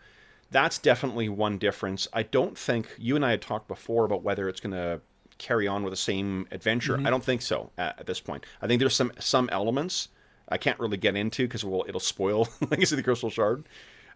[0.50, 2.08] that's definitely one difference.
[2.14, 5.02] I don't think you and I had talked before about whether it's going to
[5.40, 6.96] carry on with the same adventure.
[6.96, 7.08] Mm-hmm.
[7.08, 8.46] I don't think so at, at this point.
[8.62, 10.10] I think there's some some elements
[10.48, 13.66] I can't really get into because well, it'll spoil Legacy of the Crystal Shard.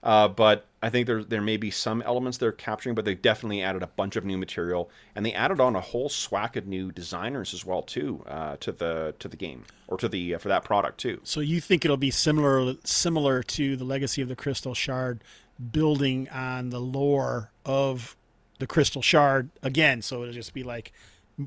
[0.03, 3.62] Uh, but I think there there may be some elements they're capturing, but they definitely
[3.62, 6.91] added a bunch of new material, and they added on a whole swack of new
[6.91, 10.49] designers as well too uh, to the to the game or to the uh, for
[10.49, 11.21] that product too.
[11.23, 15.23] So you think it'll be similar similar to the Legacy of the Crystal Shard,
[15.71, 18.17] building on the lore of
[18.59, 20.01] the Crystal Shard again.
[20.01, 20.91] So it'll just be like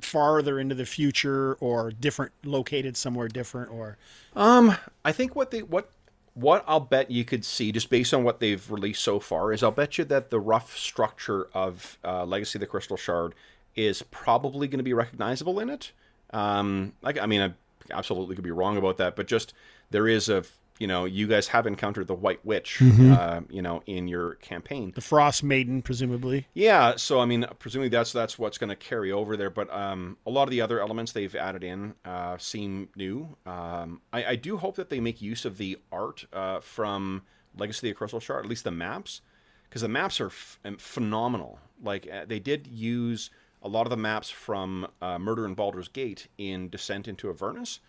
[0.01, 3.99] farther into the future or different, located somewhere different, or
[4.35, 5.91] Um, I think what they what
[6.35, 9.63] what I'll bet you could see just based on what they've released so far is
[9.63, 13.35] I'll bet you that the rough structure of uh, Legacy of the Crystal Shard
[13.75, 15.93] is probably going to be recognizable in it.
[16.31, 17.53] Um, like I mean, I
[17.91, 19.55] absolutely could be wrong about that, but just
[19.91, 20.45] there is a
[20.79, 24.93] you know you guys have encountered the White Witch, uh, you know, in your campaign.
[24.95, 26.47] the Frost Maiden, presumably.
[26.55, 29.51] Yeah, so I mean, presumably that's that's what's going to carry over there.
[29.51, 33.37] But um, a lot of the other elements they've added in uh, seem new.
[33.47, 37.23] Um, I, I do hope that they make use of the art uh, from
[37.57, 39.23] Legacy of the Crystal Shard, at least the maps,
[39.69, 41.59] because the maps are f- phenomenal.
[41.83, 43.31] Like uh, they did use
[43.63, 47.81] a lot of the maps from uh, Murder in Baldur's Gate in Descent into Avernus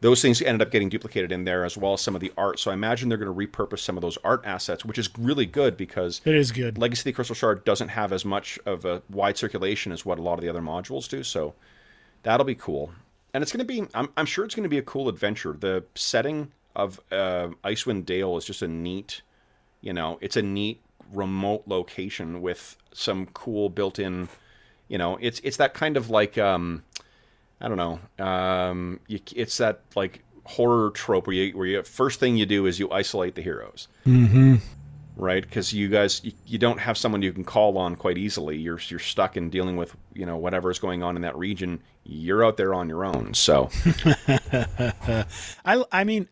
[0.00, 2.58] those things ended up getting duplicated in there as well as some of the art.
[2.58, 5.46] So I imagine they're going to repurpose some of those art assets, which is really
[5.46, 6.78] good because It is good.
[6.78, 10.18] Legacy of the Crystal Shard doesn't have as much of a wide circulation as what
[10.18, 11.22] a lot of the other modules do.
[11.24, 11.54] So
[12.22, 12.92] that'll be cool.
[13.34, 15.52] And it's going to be, I'm, I'm sure it's going to be a cool adventure.
[15.52, 19.22] The setting of uh, Icewind Dale is just a neat,
[19.80, 20.80] you know, it's a neat
[21.12, 24.28] remote location with some cool built in,
[24.86, 26.84] you know, it's, it's that kind of like, um,
[27.60, 28.24] I don't know.
[28.24, 32.66] Um, you, it's that like horror trope where you, where you first thing you do
[32.66, 34.56] is you isolate the heroes, mm-hmm.
[35.16, 35.42] right?
[35.42, 38.56] Because you guys you, you don't have someone you can call on quite easily.
[38.56, 41.82] You're you're stuck in dealing with you know whatever is going on in that region.
[42.04, 43.34] You're out there on your own.
[43.34, 43.70] So
[45.64, 46.28] I, I mean,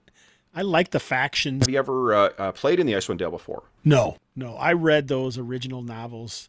[0.55, 1.67] I like the factions.
[1.67, 3.65] have you ever uh, uh, played in the Icewind Dale before?
[3.85, 4.55] No, no.
[4.57, 6.49] I read those original novels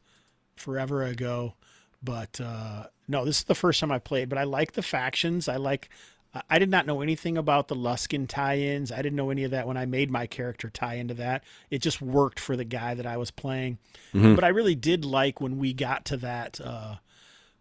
[0.55, 1.55] forever ago,
[2.01, 4.29] but uh, no, this is the first time I played.
[4.29, 5.47] But I like the factions.
[5.47, 5.89] I like.
[6.49, 8.91] I- did not know anything about the Luskan tie-ins.
[8.91, 11.43] I didn't know any of that when I made my character tie into that.
[11.71, 13.79] It just worked for the guy that I was playing.
[14.35, 16.59] But I really did like when we got to that.
[16.61, 16.95] Uh,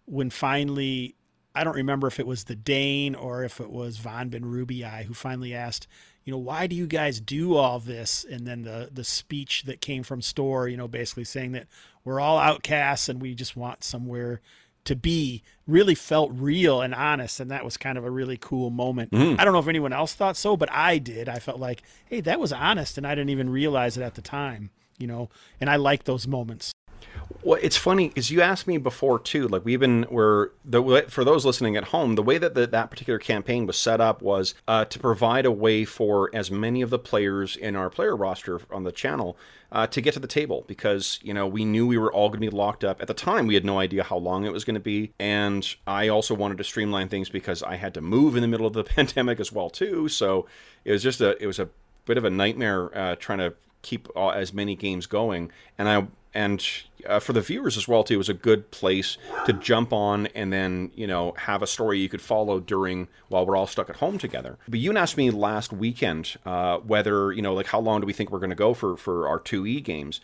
[0.05, 1.15] when finally
[1.55, 5.05] I don't remember if it was the Dane or if it was Von Ben Rubii
[5.05, 5.87] who finally asked,
[6.25, 8.25] you know, why do you guys do all this?
[8.29, 11.67] And then the the speech that came from Store, you know, basically saying that
[12.05, 14.41] we're all outcasts and we just want somewhere
[14.87, 18.71] to be really felt real and honest and that was kind of a really cool
[18.71, 19.11] moment.
[19.11, 19.39] Mm.
[19.39, 21.29] I don't know if anyone else thought so, but I did.
[21.29, 24.23] I felt like, hey, that was honest and I didn't even realize it at the
[24.23, 25.29] time, you know.
[25.61, 26.73] And I like those moments.
[27.43, 29.47] Well, it's funny because you asked me before too.
[29.47, 32.91] Like we've been, we're the for those listening at home, the way that the, that
[32.91, 36.91] particular campaign was set up was uh, to provide a way for as many of
[36.91, 39.37] the players in our player roster on the channel
[39.73, 42.41] uh, to get to the table because you know we knew we were all going
[42.41, 43.47] to be locked up at the time.
[43.47, 46.59] We had no idea how long it was going to be, and I also wanted
[46.59, 49.53] to streamline things because I had to move in the middle of the pandemic as
[49.53, 50.09] well too.
[50.09, 50.47] So
[50.85, 51.69] it was just a it was a
[52.05, 56.07] bit of a nightmare uh, trying to keep all, as many games going, and I
[56.37, 56.63] and
[57.09, 60.27] uh, for the viewers as well too, it was a good place to jump on
[60.29, 63.89] and then you know have a story you could follow during while we're all stuck
[63.89, 64.59] at home together.
[64.69, 68.13] But you asked me last weekend uh, whether you know like how long do we
[68.13, 70.21] think we're going to go for for our two E games,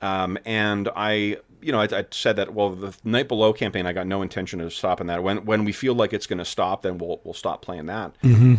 [0.00, 3.92] um, and I you know I, I said that well the night below campaign I
[3.92, 5.22] got no intention of stopping that.
[5.22, 8.16] When when we feel like it's going to stop, then we'll we'll stop playing that.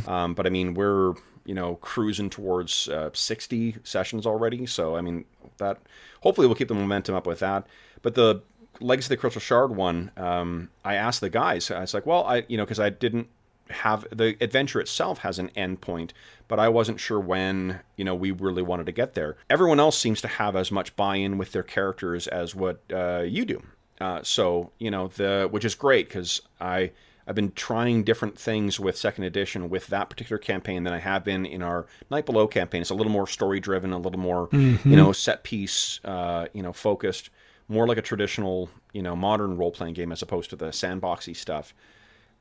[0.07, 5.01] Um, but I mean we're you know cruising towards uh, 60 sessions already so i
[5.01, 5.25] mean
[5.57, 5.79] that
[6.21, 7.65] hopefully we'll keep the momentum up with that.
[8.01, 8.41] But the
[8.79, 12.23] legacy of the crystal shard one um, i asked the guys i was like well
[12.25, 13.27] i you know because i didn't
[13.69, 16.11] have the adventure itself has an end point
[16.47, 19.37] but i wasn't sure when you know we really wanted to get there.
[19.49, 23.45] Everyone else seems to have as much buy-in with their characters as what uh, you
[23.45, 23.63] do.
[24.01, 26.91] Uh, so you know the which is great because i
[27.27, 31.23] I've been trying different things with second edition with that particular campaign than I have
[31.23, 32.81] been in our Night Below campaign.
[32.81, 36.61] It's a little more story driven, a little more you know set piece, uh, you
[36.61, 37.29] know focused,
[37.67, 41.35] more like a traditional you know modern role playing game as opposed to the sandboxy
[41.35, 41.73] stuff.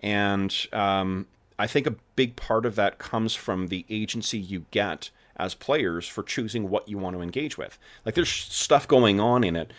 [0.01, 1.27] and um,
[1.59, 6.09] I think a big part of that comes from the agency you get as players
[6.09, 7.79] for choosing what you want to engage with.
[8.05, 9.73] Like there's stuff going on in it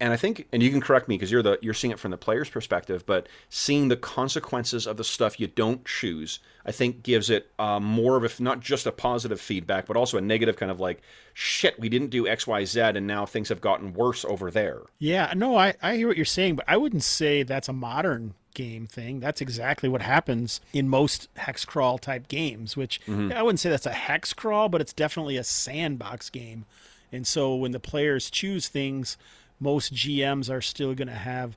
[0.00, 2.10] and I think, and you can correct me because you're the you're seeing it from
[2.10, 7.02] the player's perspective, but seeing the consequences of the stuff you don't choose, I think
[7.02, 10.56] gives it uh, more of a not just a positive feedback, but also a negative
[10.56, 11.02] kind of like,
[11.34, 14.82] shit, we didn't do X, Y, Z, and now things have gotten worse over there.
[14.98, 18.34] Yeah, no, I I hear what you're saying, but I wouldn't say that's a modern
[18.54, 19.20] game thing.
[19.20, 23.32] That's exactly what happens in most hex crawl type games, which Mm-hmm.
[23.32, 26.66] I wouldn't say that's a hex crawl, but it's definitely a sandbox game.
[27.12, 29.16] And so when the players choose things,
[29.60, 31.56] most GMs are still going to have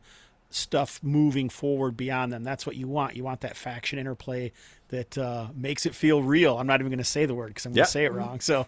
[0.50, 2.44] stuff moving forward beyond them.
[2.44, 3.16] That's what you want.
[3.16, 4.52] You want that faction interplay
[4.90, 6.58] that uh, makes it feel real.
[6.60, 7.84] I'm not even going to say the word because I'm going Yeah.
[7.86, 8.40] to say it wrong.
[8.42, 8.68] So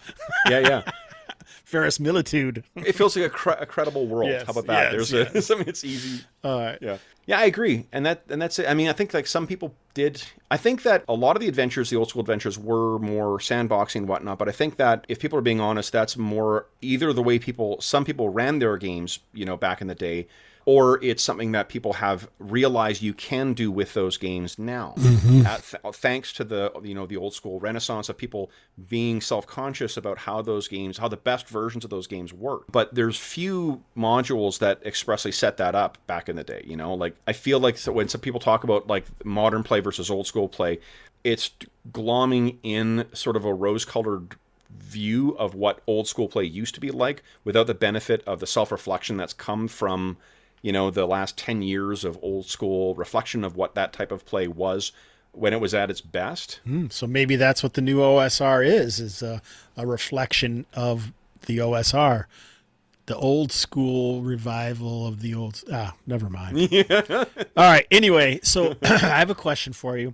[0.49, 0.81] Yeah, yeah.
[1.63, 2.63] Ferris Militude.
[2.75, 4.29] it feels like a, cre- a credible world.
[4.29, 4.93] Yes, How about that?
[4.93, 5.45] yes, There's a, yes.
[5.47, 6.23] something that's easy.
[6.43, 6.77] All right.
[6.82, 6.97] Yeah.
[7.25, 7.86] Yeah, I agree.
[7.93, 8.67] And that and that's it.
[8.67, 11.47] I mean, I think like some people did I think that a lot of the
[11.47, 15.19] adventures, the old school adventures, were more sandboxing and whatnot, but I think that if
[15.19, 19.19] people are being honest, that's more either the way people some people ran their games,
[19.34, 20.27] you know, back in the day,
[20.65, 24.93] or it's something that people have realized you can do with those games now.
[24.97, 25.45] Mm-hmm.
[25.45, 28.49] At th- thanks to the you know the old school renaissance of people
[28.89, 32.63] being self conscious about how those games, how the best versions of those games work.
[32.71, 36.63] But there's few modules that expressly set that up back in the day.
[36.65, 39.80] You know, like I feel like so when some people talk about like modern play
[39.80, 40.80] versus old school play,
[41.23, 41.52] it's
[41.91, 44.36] glomming in sort of a rose colored
[44.78, 48.47] view of what old school play used to be like without the benefit of the
[48.47, 50.17] self reflection that's come from
[50.63, 54.26] you know the last 10 years of old school reflection of what that type of
[54.26, 54.91] play was
[55.34, 58.99] when it was at its best Hmm, So maybe that's what the new OSR is,
[58.99, 59.41] is a,
[59.78, 61.12] a reflection of
[61.47, 62.26] the OSR.
[63.08, 65.62] The old school revival of the old.
[65.69, 66.58] Ah, never mind.
[66.89, 67.26] All
[67.58, 67.86] right.
[67.91, 70.13] Anyway, so I have a question for you.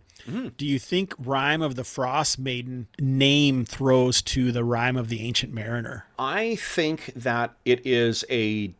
[0.57, 5.53] Do you think Rime of the Frostmaiden name throws to the Rime of the Ancient
[5.53, 6.05] Mariner?
[6.17, 8.73] i think that it is a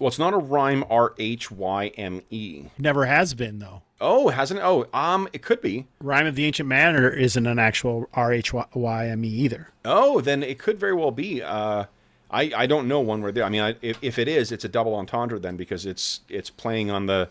[0.00, 3.82] well it's not a rhyme r-h-y-m-e Never has been though.
[4.00, 7.58] oh hasn't it oh um it could be Rime of the Ancient Mariner isn't an
[7.60, 9.68] actual R H Y M E either.
[9.84, 11.84] oh then it could very well be uh
[12.32, 13.42] I, I don't know one where there.
[13.42, 16.48] I mean, I, if, if it is, it's a double entendre then because it's it's
[16.48, 17.28] playing on the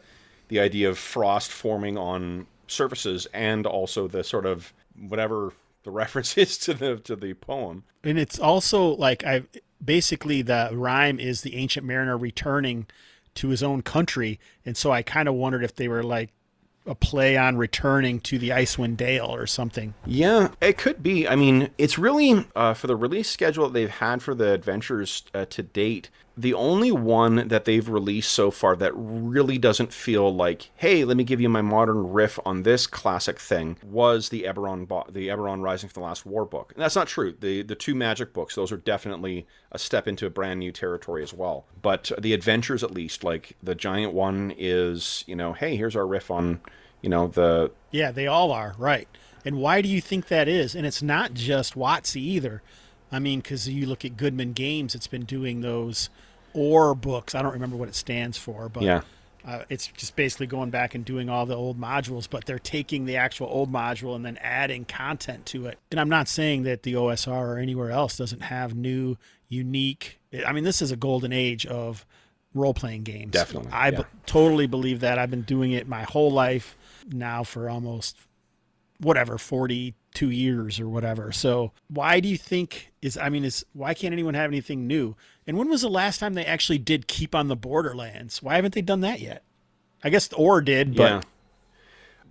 [0.50, 4.74] the idea of frost forming on surfaces and also the sort of
[5.08, 5.54] whatever
[5.84, 7.86] the reference is to the to the poem.
[8.04, 9.44] and it's also like I
[9.84, 12.88] basically the rhyme is the ancient mariner returning
[13.36, 16.32] to his own country, and so I kind of wondered if they were like
[16.86, 19.94] a play on returning to the Icewind Dale or something.
[20.06, 21.28] Yeah, it could be.
[21.28, 25.24] I mean, it's really uh, for the release schedule that they've had for the adventures
[25.34, 26.10] uh, to date.
[26.40, 31.18] The only one that they've released so far that really doesn't feel like, hey, let
[31.18, 35.28] me give you my modern riff on this classic thing was the Eberron, bo- the
[35.28, 36.72] Eberron Rising from the Last War book.
[36.74, 37.36] And that's not true.
[37.38, 41.24] The the two magic books, those are definitely a step into a brand new territory
[41.24, 41.66] as well.
[41.82, 46.08] But the adventures, at least, like the giant one, is you know, hey, here's our
[46.08, 46.62] riff on,
[47.02, 49.10] you know, the Yeah, they all are right.
[49.44, 50.74] And why do you think that is?
[50.74, 52.62] And it's not just WotC either.
[53.12, 56.10] I mean, because you look at Goodman Games, it's been doing those
[56.54, 57.36] or books.
[57.36, 59.02] I don't remember what it stands for, but Yeah.
[59.46, 62.30] uh, it's just basically going back and doing all the old modules.
[62.30, 65.78] But they're taking the actual old module and then adding content to it.
[65.92, 70.20] And I'm not saying that the OSR or anywhere else doesn't have new, unique.
[70.46, 72.06] I mean, this is a golden age of
[72.54, 73.32] role playing games.
[73.32, 73.98] Definitely, I yeah.
[74.00, 75.18] b- totally believe that.
[75.20, 76.76] I've been doing it my whole life
[77.12, 78.18] now for almost
[79.02, 83.94] whatever 42 years or whatever so why do you think is i mean is why
[83.94, 85.16] can't anyone have anything new
[85.50, 88.74] and when was the last time they actually did keep on the borderlands why haven't
[88.74, 89.44] they done that yet
[90.04, 91.22] i guess or did but yeah.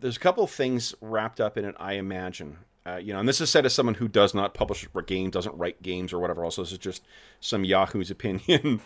[0.00, 2.58] There's a couple of things wrapped up in it, I imagine.
[2.86, 5.30] Uh, you know, and this is said as someone who does not publish a game,
[5.30, 6.44] doesn't write games or whatever.
[6.44, 7.04] Also, this is just
[7.40, 8.80] some Yahoo's opinion.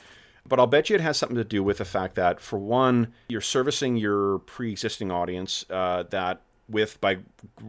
[0.47, 3.13] but I'll bet you it has something to do with the fact that, for one,
[3.29, 5.65] you're servicing your pre-existing audience.
[5.71, 7.19] Uh, that with by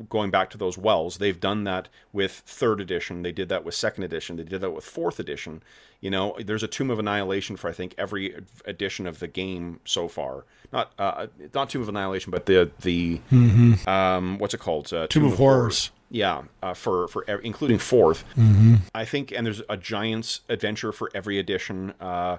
[0.10, 3.22] going back to those wells, they've done that with third edition.
[3.22, 4.38] They did that with second edition.
[4.38, 5.64] They did that with fourth edition.
[6.00, 8.36] You know, there's a Tomb of Annihilation for I think every
[8.66, 10.46] edition of the game so far.
[10.72, 13.88] Not uh, not Tomb of Annihilation, but the the mm-hmm.
[13.88, 14.92] um, what's it called?
[14.92, 15.92] Uh, Tomb of Horrors.
[16.10, 18.76] Yeah, uh, for for including 4th mm-hmm.
[18.94, 21.94] I think, and there's a Giants adventure for every edition.
[22.00, 22.38] Uh,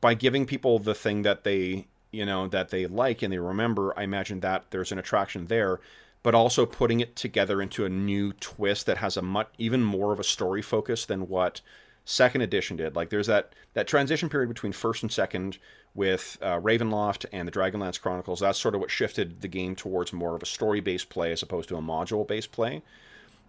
[0.00, 3.92] by giving people the thing that they you know that they like and they remember,
[3.98, 5.80] I imagine that there's an attraction there.
[6.22, 10.10] But also putting it together into a new twist that has a much even more
[10.10, 11.60] of a story focus than what
[12.06, 12.96] second edition did.
[12.96, 15.58] Like there's that that transition period between first and second
[15.94, 18.40] with uh, Ravenloft and the Dragonlance Chronicles.
[18.40, 21.42] That's sort of what shifted the game towards more of a story based play as
[21.42, 22.82] opposed to a module based play.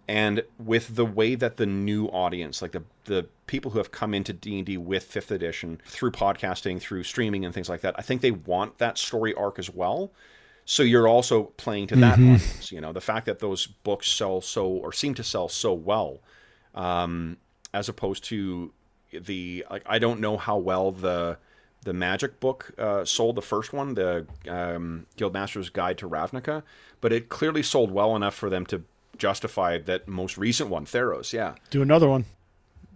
[0.08, 4.14] And with the way that the new audience, like the the people who have come
[4.14, 7.94] into D and D with fifth edition through podcasting, through streaming, and things like that,
[7.98, 10.12] I think they want that story arc as well.
[10.64, 12.70] So you're also playing to that audience.
[12.72, 16.20] You know, the fact that those books sell so or seem to sell so well,
[16.74, 17.36] um,
[17.74, 18.72] as opposed to
[19.12, 21.38] the like I don't know how well the
[21.84, 26.64] the magic book uh, sold the first one, the um, Guildmaster's Guide to Ravnica,
[27.00, 28.82] but it clearly sold well enough for them to
[29.18, 31.32] justify that most recent one, Theros.
[31.32, 32.24] Yeah, Do another one.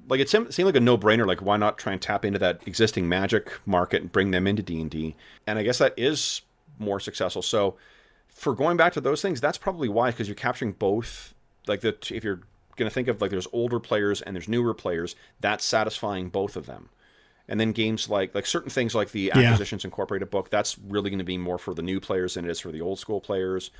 [0.08, 1.26] like it seemed, seemed like a no-brainer.
[1.26, 4.62] Like why not try and tap into that existing magic market and bring them into
[4.62, 5.16] D and D?
[5.46, 6.42] And I guess that is
[6.78, 7.42] more successful.
[7.42, 7.76] So
[8.28, 11.34] for going back to those things, that's probably why because you're capturing both.
[11.66, 12.40] Like the if you're
[12.76, 16.56] going to think of like there's older players and there's newer players, that's satisfying both
[16.56, 16.88] of them.
[17.46, 19.38] And then games like like certain things like the Yeah.
[19.38, 22.50] Acquisitions Incorporated book, that's really going to be more for the new players than it
[22.50, 23.70] is for the old school players.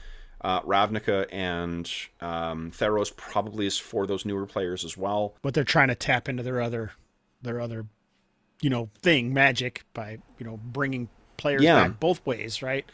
[0.43, 5.35] Uh, Ravnica and um, Theros probably is for those newer players as well.
[5.43, 6.93] but they're trying to tap into their other
[7.43, 7.87] their other
[8.63, 11.89] you know thing magic by you know bringing players Yeah.
[11.89, 12.85] back both ways right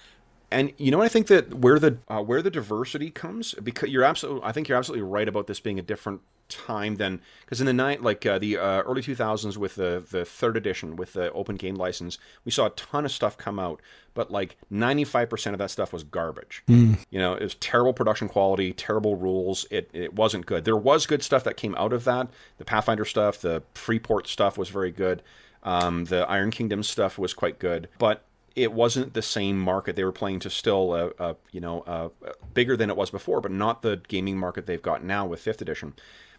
[0.50, 4.04] And you know, I think that where the uh, where the diversity comes because you're
[4.04, 7.66] absolutely, I think you're absolutely right about this being a different time than because in
[7.66, 11.32] the night like uh, the uh, early 2000s with the the third edition with the
[11.32, 13.80] open game license, we saw a ton of stuff come out,
[14.14, 16.62] but like 95 percent of that stuff was garbage.
[17.10, 19.66] You know, it was terrible production quality, terrible rules.
[19.70, 20.64] It it wasn't good.
[20.64, 22.28] There was good stuff that came out of that.
[22.58, 25.22] The Pathfinder stuff, the Freeport stuff was very good.
[25.64, 28.22] Um, the Iron Kingdom stuff was quite good, but
[28.56, 29.94] it wasn't the same market.
[29.94, 32.08] They were playing to still, a, a, you know, uh
[32.54, 35.62] bigger than it was before, but not the gaming market they've got now with fifth
[35.62, 35.94] edition.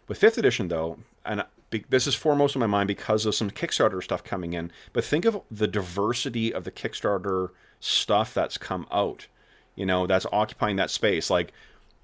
[0.08, 3.52] With fifth edition, though, and be, this is foremost in my mind because of some
[3.52, 4.72] Kickstarter stuff coming in.
[4.94, 7.50] But think of the diversity of the Kickstarter
[7.80, 9.28] stuff that's come out.
[9.76, 11.30] You know, that's occupying that space.
[11.30, 11.54] Like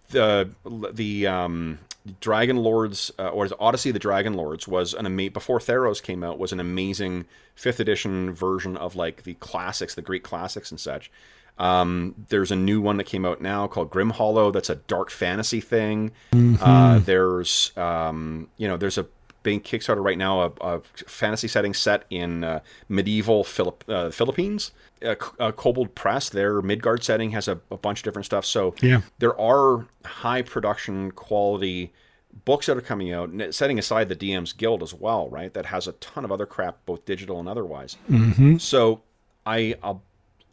[0.10, 0.50] the
[0.94, 1.80] the um,
[2.20, 6.24] Dragon Lords uh, or Odyssey of the Dragon Lords was an ama- before Theros came
[6.24, 7.26] out was an amazing
[7.56, 11.10] fifth edition version of like the classics, the Greek classics and such.
[11.58, 14.52] Um, there's a new one that came out now called Grim Hollow.
[14.52, 16.12] That's a dark fantasy thing.
[16.60, 19.06] Uh, there's um, you know there's a
[19.44, 24.72] big Kickstarter right now a, a fantasy setting set in uh, medieval Philip, uh, Philippines.
[25.06, 28.46] Uh, Kobold Press, their Midgard setting has a, a bunch of different stuff.
[28.46, 29.02] So Yeah.
[29.20, 31.92] there are high production quality
[32.46, 35.54] books that are coming out, setting aside the DM's Guild as well, right?
[35.54, 37.98] That has a ton of other crap, both digital and otherwise.
[38.60, 39.02] So
[39.46, 40.02] I I'll,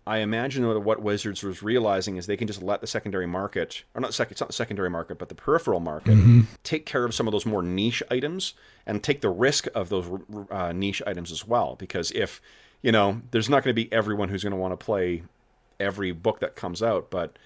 [0.07, 3.85] I imagine that what Wizards was realizing is they can just let the secondary market,
[3.95, 6.17] or not second, it's not the secondary market, but the peripheral market,
[6.65, 8.55] take care of some of those more niche items
[8.87, 10.07] and take the risk of those
[10.51, 11.77] uh, niche items as well.
[11.77, 12.41] Because if
[12.83, 15.23] you know, there's not going to be everyone who's going to want to play
[15.79, 17.39] every book that comes out, but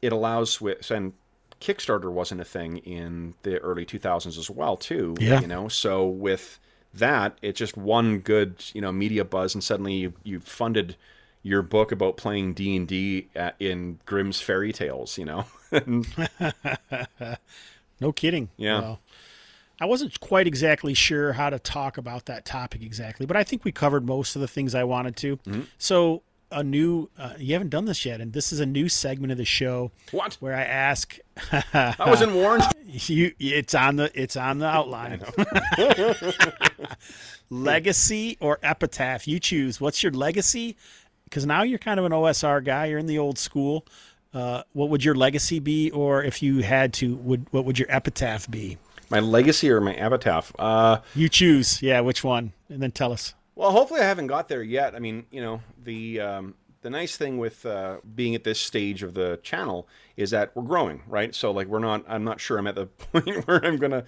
[0.00, 1.12] it allows with and
[1.60, 5.14] Kickstarter wasn't a thing in the early 2000s as well too.
[5.20, 5.40] Yeah.
[5.40, 6.58] You know, so with
[6.92, 10.96] that, it's just one good you know media buzz, and suddenly you you funded
[11.42, 13.28] your book about playing D and D
[13.58, 15.18] in Grimm's fairy tales.
[15.18, 15.44] You know,
[18.00, 18.80] no kidding Yeah.
[18.80, 19.00] Well,
[19.80, 23.64] i wasn't quite exactly sure how to talk about that topic exactly but i think
[23.64, 25.62] we covered most of the things i wanted to Mm-hmm.
[25.78, 29.32] so a new uh, you haven't done this yet and this is a new segment
[29.32, 30.34] of the show what?
[30.40, 31.18] where i ask
[31.72, 32.62] I wasn't warned.
[32.86, 35.22] you it's on the it's on the outline
[37.50, 40.76] legacy or epitaph you choose what's your legacy
[41.32, 43.86] because now you're kind of an osr guy you're in the old school
[44.34, 47.88] uh, what would your legacy be or if you had to would what would your
[47.90, 48.76] epitaph be
[49.08, 50.52] My legacy or my epitaph?
[50.58, 54.48] Uh, you choose yeah which one and then tell us Well, hopefully I haven't got
[54.48, 54.94] there yet.
[54.94, 59.02] I mean, you know, the um, the nice thing with uh, being at this stage
[59.02, 61.34] of the channel is that we're growing, right?
[61.34, 62.04] So like we're not.
[62.08, 64.04] I'm not sure I'm at the point where I'm gonna.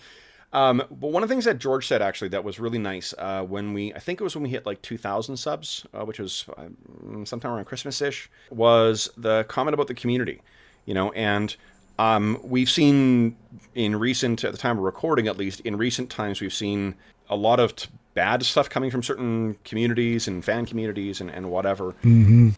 [0.55, 3.43] Um, but one of the things that George said actually that was really nice uh,
[3.43, 6.47] when we, I think it was when we hit like 2,000 subs, uh, which was
[6.57, 10.41] uh, sometime around Christmas ish, was the comment about the community,
[10.87, 11.57] you know, and
[11.99, 13.37] um, we've seen
[13.75, 16.95] in recent, at the time of recording at least, in recent times, we've seen
[17.29, 21.51] a lot of t- bad stuff coming from certain communities and fan communities and, and
[21.51, 21.95] whatever.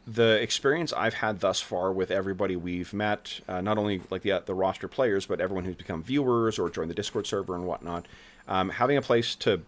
[0.07, 4.42] The experience I've had thus far with everybody we've met, uh, not only like the,
[4.44, 8.07] the roster players, but everyone who's become viewers or joined the Discord server and whatnot,
[8.46, 9.62] um, having a place to,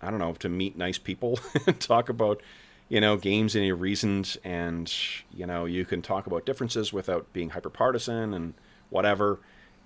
[0.00, 2.40] I don't know, to meet nice people and talk about
[2.88, 4.92] you know, games any reasons, and
[5.30, 8.54] you know, you can talk about differences without being hyper partisan and
[8.90, 9.38] whatever.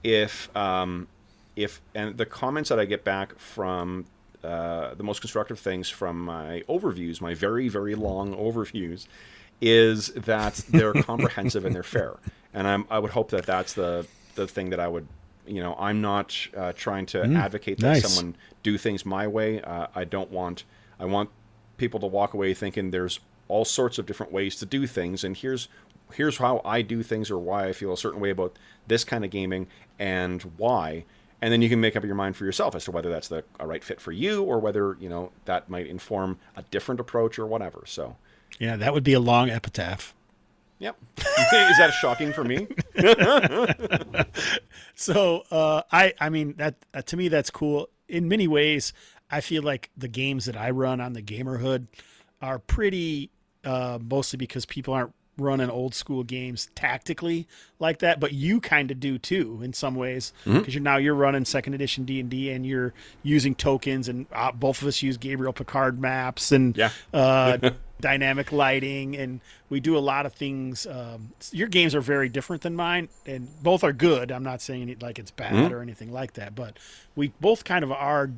[0.05, 1.09] If um,
[1.57, 4.07] if and the comments that I get back from
[4.45, 9.07] uh, the most constructive things from my overviews, my very very long overviews,
[9.61, 12.17] is that they're comprehensive and they're fair.
[12.53, 15.07] And I'm, I would hope that that's the the thing that I would,
[15.47, 18.15] you know, I'm not uh, trying to advocate that nice.
[18.15, 19.61] someone do things my way.
[19.61, 20.65] Uh, I don't want
[20.99, 21.31] I want
[21.77, 25.37] people to walk away thinking there's all sorts of different ways to do things, and
[25.37, 25.69] here's
[26.15, 29.25] here's how I do things or why I feel a certain way about this kind
[29.25, 29.67] of gaming
[29.99, 31.05] and why.
[31.43, 33.43] And then you can make up your mind for yourself as to whether that's the
[33.61, 37.39] a right fit for you or whether you know that might inform a different approach
[37.39, 37.83] or whatever.
[37.85, 38.17] So,
[38.61, 40.15] Yeah, that would be a long epitaph.
[40.79, 40.97] yep.
[41.19, 42.69] Is that shocking for me?
[44.95, 47.89] So uh, I I mean that uh, to me that's cool.
[48.09, 48.93] In many ways,
[49.31, 51.87] I feel like the games that I run on the Gamerhood
[52.41, 53.31] are pretty
[53.65, 57.47] uh, mostly because people aren't running old school games tactically
[57.79, 61.15] like that, but you kind of do too in some ways because you're now you're
[61.15, 65.03] running second edition D and D and you're using tokens and uh, both of us
[65.03, 66.91] use Gabriel Picard maps and Yeah.
[67.15, 67.71] uh,
[68.01, 70.87] dynamic lighting, and we do a lot of things.
[70.87, 74.33] Um, your games are very different than mine, and both are good.
[74.33, 76.79] I'm not saying it like it's bad or anything like that, but
[77.17, 78.31] we both kind of are.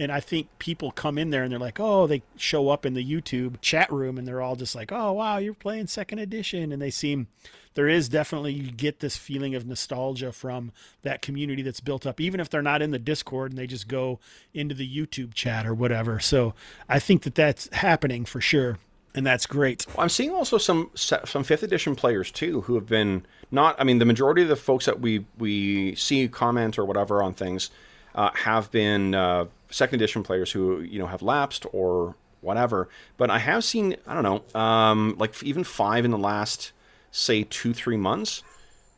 [0.00, 2.94] And I think people come in there and they're like, oh, they show up in
[2.94, 6.72] the YouTube chat room and they're all just like, oh, wow, you're playing second edition.
[6.72, 7.26] And they seem,
[7.74, 10.72] there is definitely, you get this feeling of nostalgia from
[11.02, 13.88] that community that's built up, even if they're not in the Discord and they just
[13.88, 14.18] go
[14.54, 16.18] into the YouTube chat or whatever.
[16.18, 16.54] So
[16.88, 18.78] I think that that's happening for sure.
[19.14, 19.86] And that's great.
[19.98, 23.74] I'm seeing also some some fifth edition players too who have been not.
[23.78, 27.34] I mean, the majority of the folks that we we see comment or whatever on
[27.34, 27.70] things
[28.14, 32.88] uh, have been uh, second edition players who you know have lapsed or whatever.
[33.16, 36.72] But I have seen I don't know um, like even five in the last
[37.10, 38.42] say two three months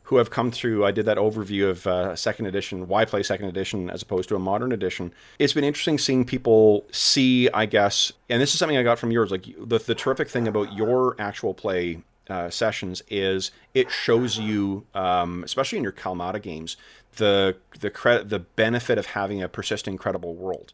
[0.05, 0.85] who have come through.
[0.85, 4.37] I did that overview of uh, second edition, why play second edition as opposed to
[4.37, 5.13] a modern edition.
[5.39, 9.11] It's been interesting seeing people see, I guess, and this is something I got from
[9.11, 9.31] yours.
[9.31, 14.87] Like the, the terrific thing about your actual play uh, sessions is it shows you,
[14.95, 16.77] um, especially in your Kalmata games,
[17.17, 20.73] the the credit the benefit of having a persisting credible world.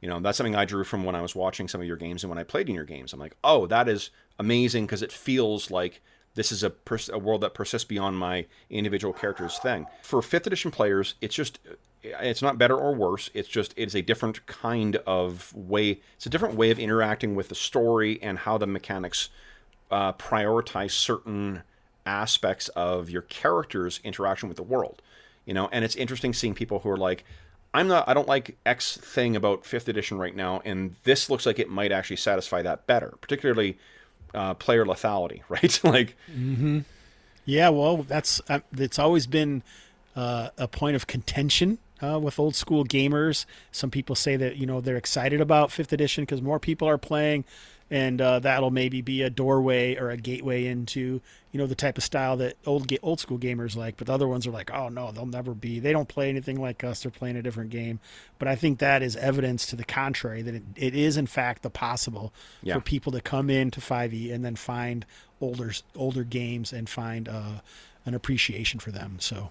[0.00, 2.22] You know, that's something I drew from when I was watching some of your games
[2.22, 3.12] and when I played in your games.
[3.12, 6.00] I'm like, oh, that is amazing because it feels like
[6.34, 9.86] this is a, pers- a world that persists beyond my individual character's thing.
[10.02, 11.58] For fifth edition players, it's just
[12.02, 13.28] it's not better or worse.
[13.34, 16.00] It's just it's a different kind of way.
[16.16, 19.30] It's a different way of interacting with the story and how the mechanics
[19.90, 21.62] uh, prioritize certain
[22.06, 25.02] aspects of your character's interaction with the world.
[25.48, 27.24] You know, and it's interesting seeing people who are like,
[27.72, 31.46] I'm not I don't like X thing about fifth edition right now, and this looks
[31.46, 33.78] like it might actually satisfy that better, particularly
[34.34, 35.80] uh, player lethality, right?
[35.82, 36.80] like mm-hmm.
[37.46, 39.62] Yeah, well, that's uh, it's always been
[40.14, 43.46] uh, a point of contention uh, with old school gamers.
[43.72, 46.98] Some people say that you know they're excited about fifth edition because more people are
[46.98, 47.46] playing,
[47.90, 51.20] and uh, that'll maybe be a doorway or a gateway into
[51.52, 53.96] you know the type of style that old old school gamers like.
[53.96, 55.80] But the other ones are like, oh no, they'll never be.
[55.80, 57.02] They don't play anything like us.
[57.02, 58.00] They're playing a different game.
[58.38, 61.62] But I think that is evidence to the contrary that it, it is in fact
[61.62, 62.32] the possible
[62.62, 62.74] Yeah.
[62.74, 65.06] for people to come into 5e and then find
[65.40, 67.60] older older games and find uh,
[68.04, 69.16] an appreciation for them.
[69.20, 69.50] So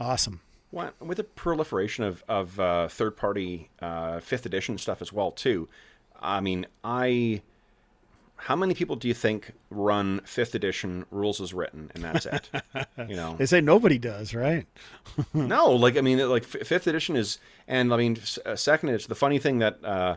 [0.00, 0.40] awesome.
[0.72, 5.30] Well, with the proliferation of of uh, third party uh, fifth edition stuff as well
[5.30, 5.68] too.
[6.20, 7.42] I mean, I
[8.36, 12.50] how many people do you think run fifth edition rules as written and that's it?
[13.08, 14.66] you know, They say nobody does, right?
[15.34, 19.08] no, like I mean, like fifth edition is, and I mean, uh, second edition.
[19.08, 20.16] The funny thing that uh,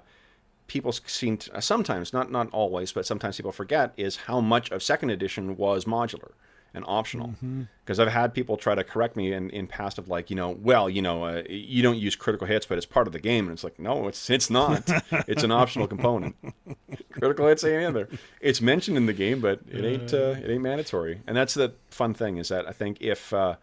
[0.68, 4.84] people seem to, sometimes, not not always, but sometimes people forget is how much of
[4.84, 6.32] second edition was modular
[6.74, 7.36] and optional.
[7.84, 10.52] Because I've had people try to correct me in, in past of like, you know,
[10.52, 13.46] well, you know, uh, you don't use critical hits, but it's part of the game,
[13.46, 14.84] and it's like, no, it's it's not.
[15.28, 16.36] it's an optional component.
[17.12, 18.10] critical hits ain't in there.
[18.42, 21.22] It's mentioned in the game, but it ain't uh, it ain't mandatory.
[21.28, 23.56] And that's the fun thing is that I think if uh,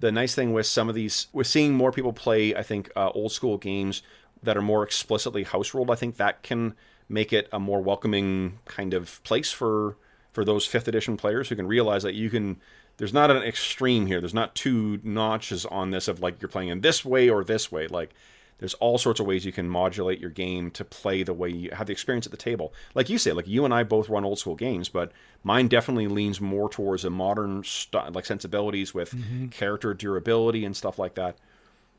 [0.00, 2.54] the nice thing with some of these, we're seeing more people play.
[2.54, 4.02] I think uh, old school games
[4.42, 5.90] that are more explicitly house ruled.
[5.90, 6.74] I think that can
[7.08, 9.96] make it a more welcoming kind of place for
[10.32, 12.60] for those fifth edition players who can realize that you can.
[12.96, 14.20] There's not an extreme here.
[14.20, 17.72] There's not two notches on this of like you're playing in this way or this
[17.72, 17.86] way.
[17.86, 18.14] Like
[18.60, 21.70] there's all sorts of ways you can modulate your game to play the way you
[21.72, 22.74] have the experience at the table.
[22.94, 25.12] Like you say, like you and I both run old school games, but
[25.42, 29.46] mine definitely leans more towards a modern st- like sensibilities with mm-hmm.
[29.46, 31.38] character durability and stuff like that.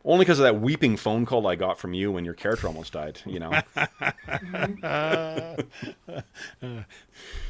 [0.03, 2.93] Only because of that weeping phone call I got from you when your character almost
[2.93, 3.21] died.
[3.25, 3.61] You know.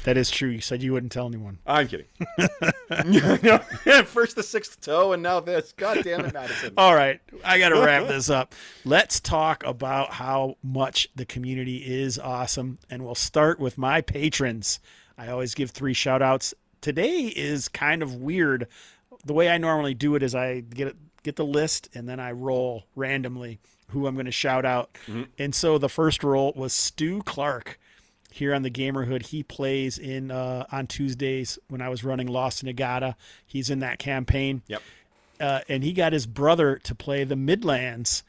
[0.04, 0.48] That is true.
[0.48, 1.58] You said you wouldn't tell anyone.
[1.66, 2.06] I'm kidding.
[4.06, 5.72] First the sixth toe, and now this.
[5.72, 6.74] God damn it, Madison.
[6.76, 8.54] All right, I got to wrap this up.
[8.84, 14.80] Let's talk about how much the community is awesome, and we'll start with my patrons.
[15.16, 16.52] I always give three shout outs.
[16.80, 18.66] Today is kind of weird.
[19.24, 22.18] The way I normally do it is I get it, get the list and then
[22.20, 24.96] I roll randomly who I'm going to shout out.
[25.38, 27.78] And so the first roll was Stu Clark
[28.30, 29.26] here on the Gamerhood.
[29.26, 33.16] He plays in uh, on Tuesdays when I was running Lost in Agata.
[33.46, 34.82] He's in that campaign Yep.
[35.40, 38.22] uh, and he got his brother to play the Midlands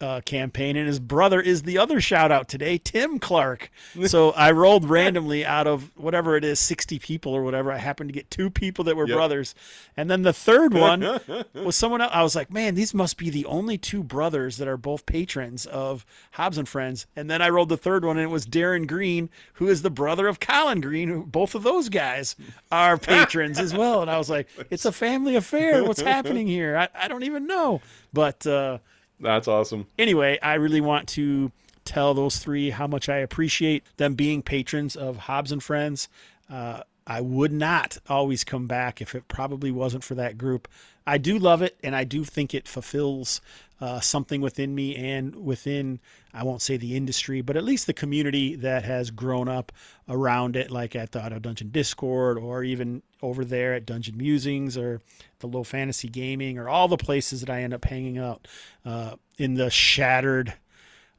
[0.00, 3.70] uh, campaign, and his brother is the other shout out today, Tim Clark.
[4.06, 7.70] So I rolled randomly out of whatever it is, 60 people or whatever.
[7.72, 9.16] I happened to get two people that were Yep.
[9.16, 9.54] brothers.
[9.96, 11.20] And then the third one
[11.54, 12.10] was someone else.
[12.12, 15.64] I was like, man, these must be the only two brothers that are both patrons
[15.66, 17.06] of Hobbs and Friends.
[17.16, 19.90] And then I rolled the third one, and it was Darren Green, who is the
[19.90, 21.08] brother of Colin Green.
[21.08, 22.36] Who, both of those guys
[22.70, 24.02] are patrons as well.
[24.02, 25.82] And I was like, it's a family affair.
[25.84, 26.76] What's happening here?
[26.76, 27.80] I, I don't even know.
[28.12, 28.78] But uh,
[29.24, 29.86] That's awesome.
[29.98, 31.50] anyway, I really want to
[31.84, 36.08] tell those three how much I appreciate them being patrons of Hobbs and Friends.
[36.48, 40.68] Uh, I would not always come back if it probably wasn't for that group.
[41.06, 43.40] I do love it, and I do think it fulfills
[43.80, 46.00] uh, something within me and within,
[46.32, 49.72] I won't say the industry, but at least the community that has grown up
[50.08, 54.78] around it, like at the Audio Dungeon Discord or even over there at Dungeon Musings
[54.78, 55.00] or
[55.40, 58.46] the Low Fantasy Gaming or all the places that I end up hanging out
[58.84, 60.54] uh, in the shattered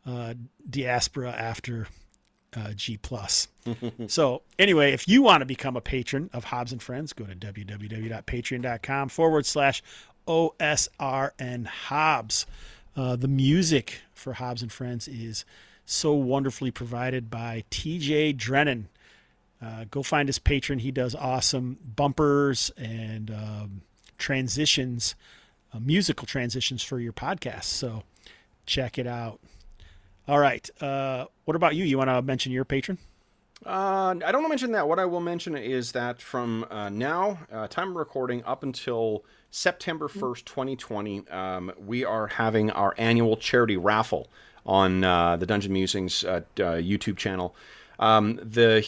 [0.06, 0.36] uh,
[0.70, 1.88] diaspora after
[2.56, 3.48] uh, G plus.
[4.08, 7.36] so anyway, if you want to become a patron of Hobbs and Friends, go to
[7.36, 9.84] www.patreon.com forward slash
[10.28, 12.46] OSRN Hobbs.
[12.96, 15.46] Uh, the music for Hobbs and Friends is
[15.86, 18.90] so wonderfully provided by TJ Drennan.
[19.62, 20.80] Uh, go find his patron.
[20.80, 23.82] He does awesome bumpers and um,
[24.18, 25.16] transitions,
[25.74, 27.66] uh, musical transitions for your podcast.
[27.66, 28.04] So
[28.66, 29.40] check it out.
[30.28, 30.68] All right.
[30.82, 31.84] Uh, what about you?
[31.86, 32.98] You want to mention your patron?
[33.66, 34.88] Uh, I don't want to mention that.
[34.88, 39.24] What I will mention is that from uh, now, uh, time of recording, up until
[39.50, 44.28] September 1st, 2020, um, we are having our annual charity raffle
[44.66, 47.56] on uh, the Dungeon Musings uh, uh, YouTube channel.
[47.98, 48.86] Um, the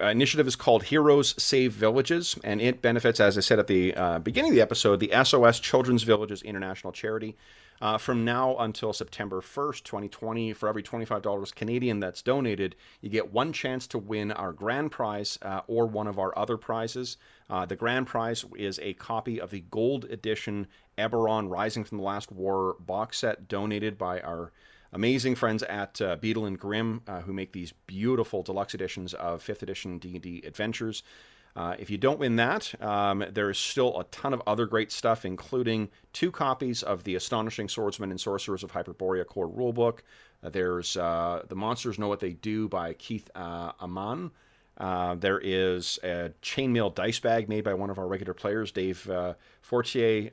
[0.00, 3.94] uh, initiative is called Heroes Save Villages, and it benefits, as I said at the
[3.94, 7.36] uh, beginning of the episode, the SOS Children's Villages International Charity.
[7.80, 13.32] Uh, from now until September 1st, 2020, for every $25 Canadian that's donated, you get
[13.32, 17.16] one chance to win our grand prize uh, or one of our other prizes.
[17.48, 20.66] Uh, the grand prize is a copy of the gold edition
[20.98, 24.52] Eberron Rising from the Last War box set donated by our
[24.92, 29.42] amazing friends at uh, Beadle and Grimm, uh, who make these beautiful deluxe editions of
[29.42, 31.02] 5th edition D&D adventures.
[31.56, 34.92] Uh, if you don't win that, um, there is still a ton of other great
[34.92, 40.00] stuff, including two copies of the Astonishing Swordsmen and Sorcerers of Hyperborea core rulebook.
[40.42, 44.30] Uh, there's uh, The Monsters Know What They Do by Keith uh, Ammann.
[44.78, 49.10] Uh, there is a chainmail dice bag made by one of our regular players, Dave
[49.60, 50.30] Fortier.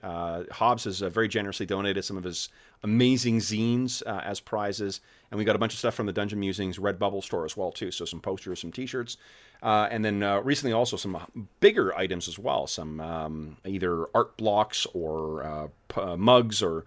[0.51, 2.47] Hobbs has very generously donated some of his
[2.84, 5.01] amazing zines uh, as prizes,
[5.32, 7.71] and we got a bunch of stuff from the Dungeon Musings Redbubble store as well
[7.71, 7.91] too.
[7.91, 9.17] So some posters, some T-shirts,
[9.61, 12.67] uh, and then uh, recently also some bigger items as well.
[12.67, 16.86] Some um, either art blocks or uh, p- uh, mugs or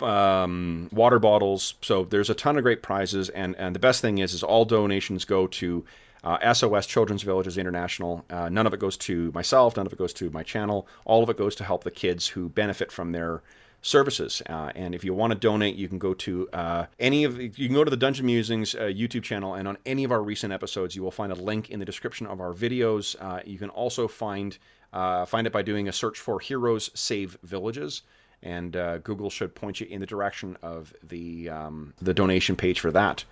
[0.00, 1.74] um, water bottles.
[1.80, 4.64] So there's a ton of great prizes, and and the best thing is is all
[4.64, 5.84] donations go to
[6.22, 8.24] uh, SOS Children's Villages International.
[8.30, 9.76] Uh, none of it goes to myself.
[9.76, 10.86] None of it goes to my channel.
[11.04, 13.42] All of it goes to help the kids who benefit from their
[13.84, 14.42] services.
[14.48, 17.66] Uh, and if you want to donate, you can go to uh, any of you
[17.68, 20.52] can go to the Dungeon Musings uh, YouTube channel, and on any of our recent
[20.52, 23.14] episodes, you will find a link in the description of our videos.
[23.20, 24.58] Uh, you can also find
[24.92, 28.02] uh, find it by doing a search for Heroes Save Villages.
[28.42, 32.80] And uh, Google should point you in the direction of the um, the donation page
[32.80, 33.24] for that.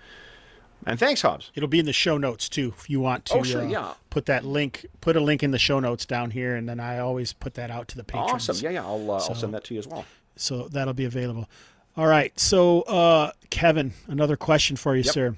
[0.86, 1.50] And thanks, Hobbs.
[1.55, 3.92] It'll be in the show notes too if you want to Oh, sure, uh, yeah.
[4.11, 6.98] put that link put a link in the show notes down here and then I
[6.98, 8.48] always put that out to the patrons.
[8.48, 8.64] Awesome.
[8.64, 8.84] Yeah, yeah.
[8.84, 10.05] I'll uh, I'll send that to you as well.
[10.37, 11.49] So that'll be available.
[11.97, 12.39] All right.
[12.39, 15.14] So uh Kevin, another question for you, Yep.
[15.14, 15.37] sir.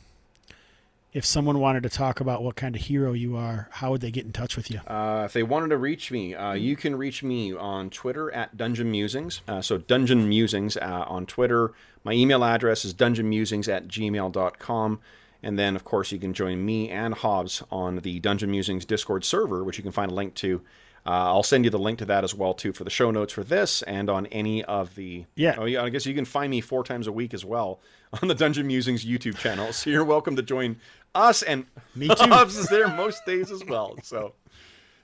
[1.12, 4.10] If someone wanted to talk about what kind of hero you are, how would they
[4.10, 4.80] get in touch with you?
[4.80, 8.56] Uh, if they wanted to reach me, uh, you can reach me on Twitter at
[8.56, 9.40] Dungeon Musings.
[9.46, 11.72] Uh, so Dungeon Musings uh, on Twitter.
[12.02, 15.00] My email address is dungeonmusings at gmail.com.
[15.40, 19.24] And then, of course, you can join me and Hobbs on the Dungeon Musings Discord
[19.24, 20.62] server, which you can find a link to
[21.06, 23.44] I'll send you the link to that as well too for the show notes for
[23.44, 25.26] this and on any of the.
[25.34, 25.56] Yeah.
[25.58, 25.82] Oh yeah.
[25.82, 27.80] I guess you can find me four times a week as well
[28.22, 29.72] on the Dungeon Musings YouTube channel.
[29.72, 30.76] So you're welcome to join
[31.14, 32.14] us and Me too.
[32.18, 33.96] Hobbs is there most days as well.
[34.02, 34.32] So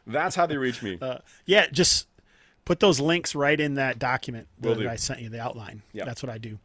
[0.07, 0.99] that's how they reach me.
[1.01, 2.09] Uh, yeah, just
[2.65, 4.89] put those links right in that document Will that do.
[4.89, 5.83] I sent you, the outline.
[5.93, 6.05] Yeah.
[6.05, 6.59] That's what I do.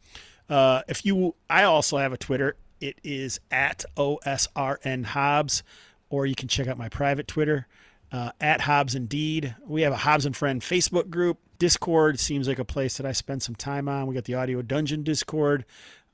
[0.48, 2.56] Uh, if you, I also have a Twitter.
[2.80, 5.62] It is at OSRN Hobbs,
[6.08, 7.66] or you can check out my private Twitter
[8.12, 9.54] uh, at Hobbs Indeed.
[9.66, 11.38] We have a Hobbs and Friend Facebook group.
[11.58, 14.06] Discord seems like a place that I spend some time on.
[14.06, 15.64] We got the Audio Dungeon Discord,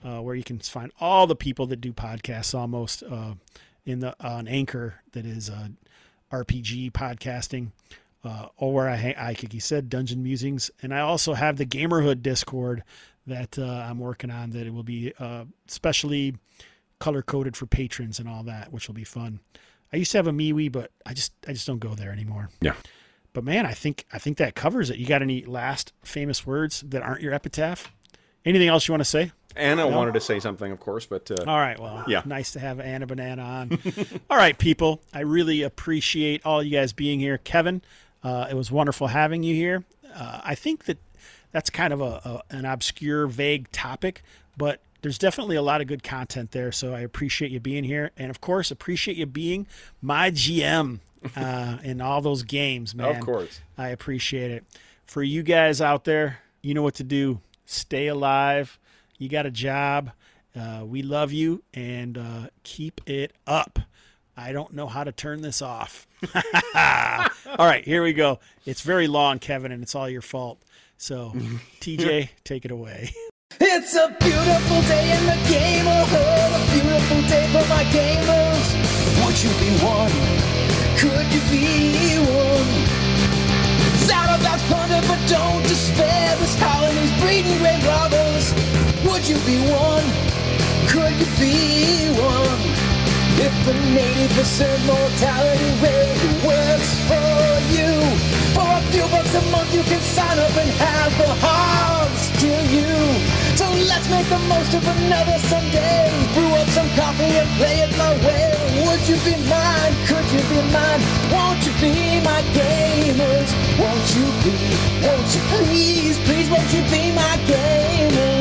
[0.04, 3.34] uh, where you can find all the people that do podcasts almost uh,
[3.84, 5.68] in the on Anchor that is uh,
[6.30, 7.72] RPG podcasting,
[8.24, 11.56] uh, or where I, hang- I like you said, Dungeon Musings, and I also have
[11.56, 12.84] the Gamerhood Discord
[13.26, 14.50] that uh, I'm working on.
[14.50, 15.12] That it will be
[15.66, 16.36] specially
[17.00, 19.40] color coded for patrons and all that, which will be fun.
[19.92, 22.48] I used to have a MeWe, but I just I just don't go there anymore.
[22.60, 22.74] Yeah.
[23.32, 24.98] But man, I think I think that covers it.
[24.98, 27.90] You got any last famous words that aren't your epitaph?
[28.44, 29.32] Anything else you want to say?
[29.54, 31.78] Anna wanted to say something, of course, but uh, All right.
[31.78, 32.22] Well, Yeah.
[32.24, 33.78] nice to have Anna Banana on.
[34.30, 35.02] all right, people.
[35.12, 37.36] I really appreciate all you guys being here.
[37.38, 37.82] Kevin,
[38.24, 39.84] uh, it was wonderful having you here.
[40.14, 40.98] Uh, I think that
[41.52, 42.04] that's kind of a,
[42.50, 44.22] a an obscure, vague topic,
[44.56, 46.72] but there's definitely a lot of good content there.
[46.72, 49.66] So I appreciate you being here, and of course, appreciate you being
[50.00, 51.00] my GM
[51.36, 53.16] uh, in all those games, man.
[53.16, 53.60] of course.
[53.76, 54.64] I appreciate it.
[55.06, 57.40] For you guys out there, you know what to do.
[57.66, 58.78] Stay alive.
[59.18, 60.12] You got a job.
[60.54, 63.78] Uh, we love you and uh, keep it up.
[64.36, 66.06] I don't know how to turn this off.
[66.74, 68.38] all right, here we go.
[68.64, 70.62] It's very long, Kevin, and it's all your fault.
[70.96, 71.32] So,
[71.80, 73.12] TJ, take it away.
[73.60, 78.66] It's a beautiful day in the game, oh, a beautiful day for my gamers.
[79.24, 80.12] Would you be one?
[80.98, 82.92] Could you be one?
[84.32, 86.34] About plunder, but don't despair.
[86.38, 88.54] This colony's breeding great robbers.
[89.04, 90.06] Would you be one?
[90.88, 92.60] Could you be one?
[93.36, 96.16] If the native percent mortality rate
[96.48, 97.28] works for
[97.76, 97.92] you,
[98.56, 102.64] for a few bucks a month you can sign up and have the hogs kill
[102.72, 103.41] you.
[103.56, 106.08] So let's make the most of another Sunday.
[106.34, 108.48] Brew up some coffee and play it my way.
[108.86, 109.94] Would you be mine?
[110.08, 111.02] Could you be mine?
[111.30, 113.50] Won't you be my gamers?
[113.78, 114.56] Won't you be?
[115.06, 118.31] Won't you please, please, won't you be my gamers?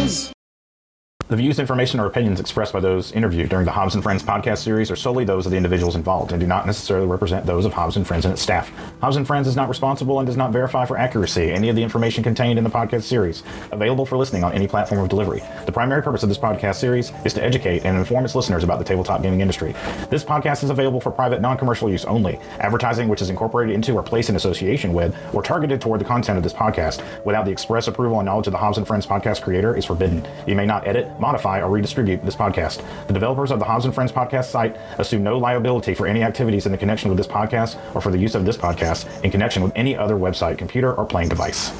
[1.31, 4.57] The views, information, or opinions expressed by those interviewed during the Hobbs and Friends podcast
[4.57, 7.71] series are solely those of the individuals involved and do not necessarily represent those of
[7.71, 8.69] Hobbs and Friends and its staff.
[8.99, 11.83] Hobbs and Friends is not responsible and does not verify for accuracy any of the
[11.83, 15.41] information contained in the podcast series, available for listening on any platform of delivery.
[15.65, 18.79] The primary purpose of this podcast series is to educate and inform its listeners about
[18.79, 19.71] the tabletop gaming industry.
[20.09, 22.41] This podcast is available for private, non-commercial use only.
[22.59, 26.35] Advertising which is incorporated into or placed in association with or targeted toward the content
[26.35, 29.41] of this podcast without the express approval and knowledge of the Hobbs and Friends podcast
[29.41, 30.27] creator is forbidden.
[30.45, 32.83] You may not edit, modify, or redistribute this podcast.
[33.07, 36.65] The developers of the Hobbs and Friends podcast site assume no liability for any activities
[36.65, 39.63] in the connection with this podcast or for the use of this podcast in connection
[39.63, 41.71] with any other website, computer, or playing device.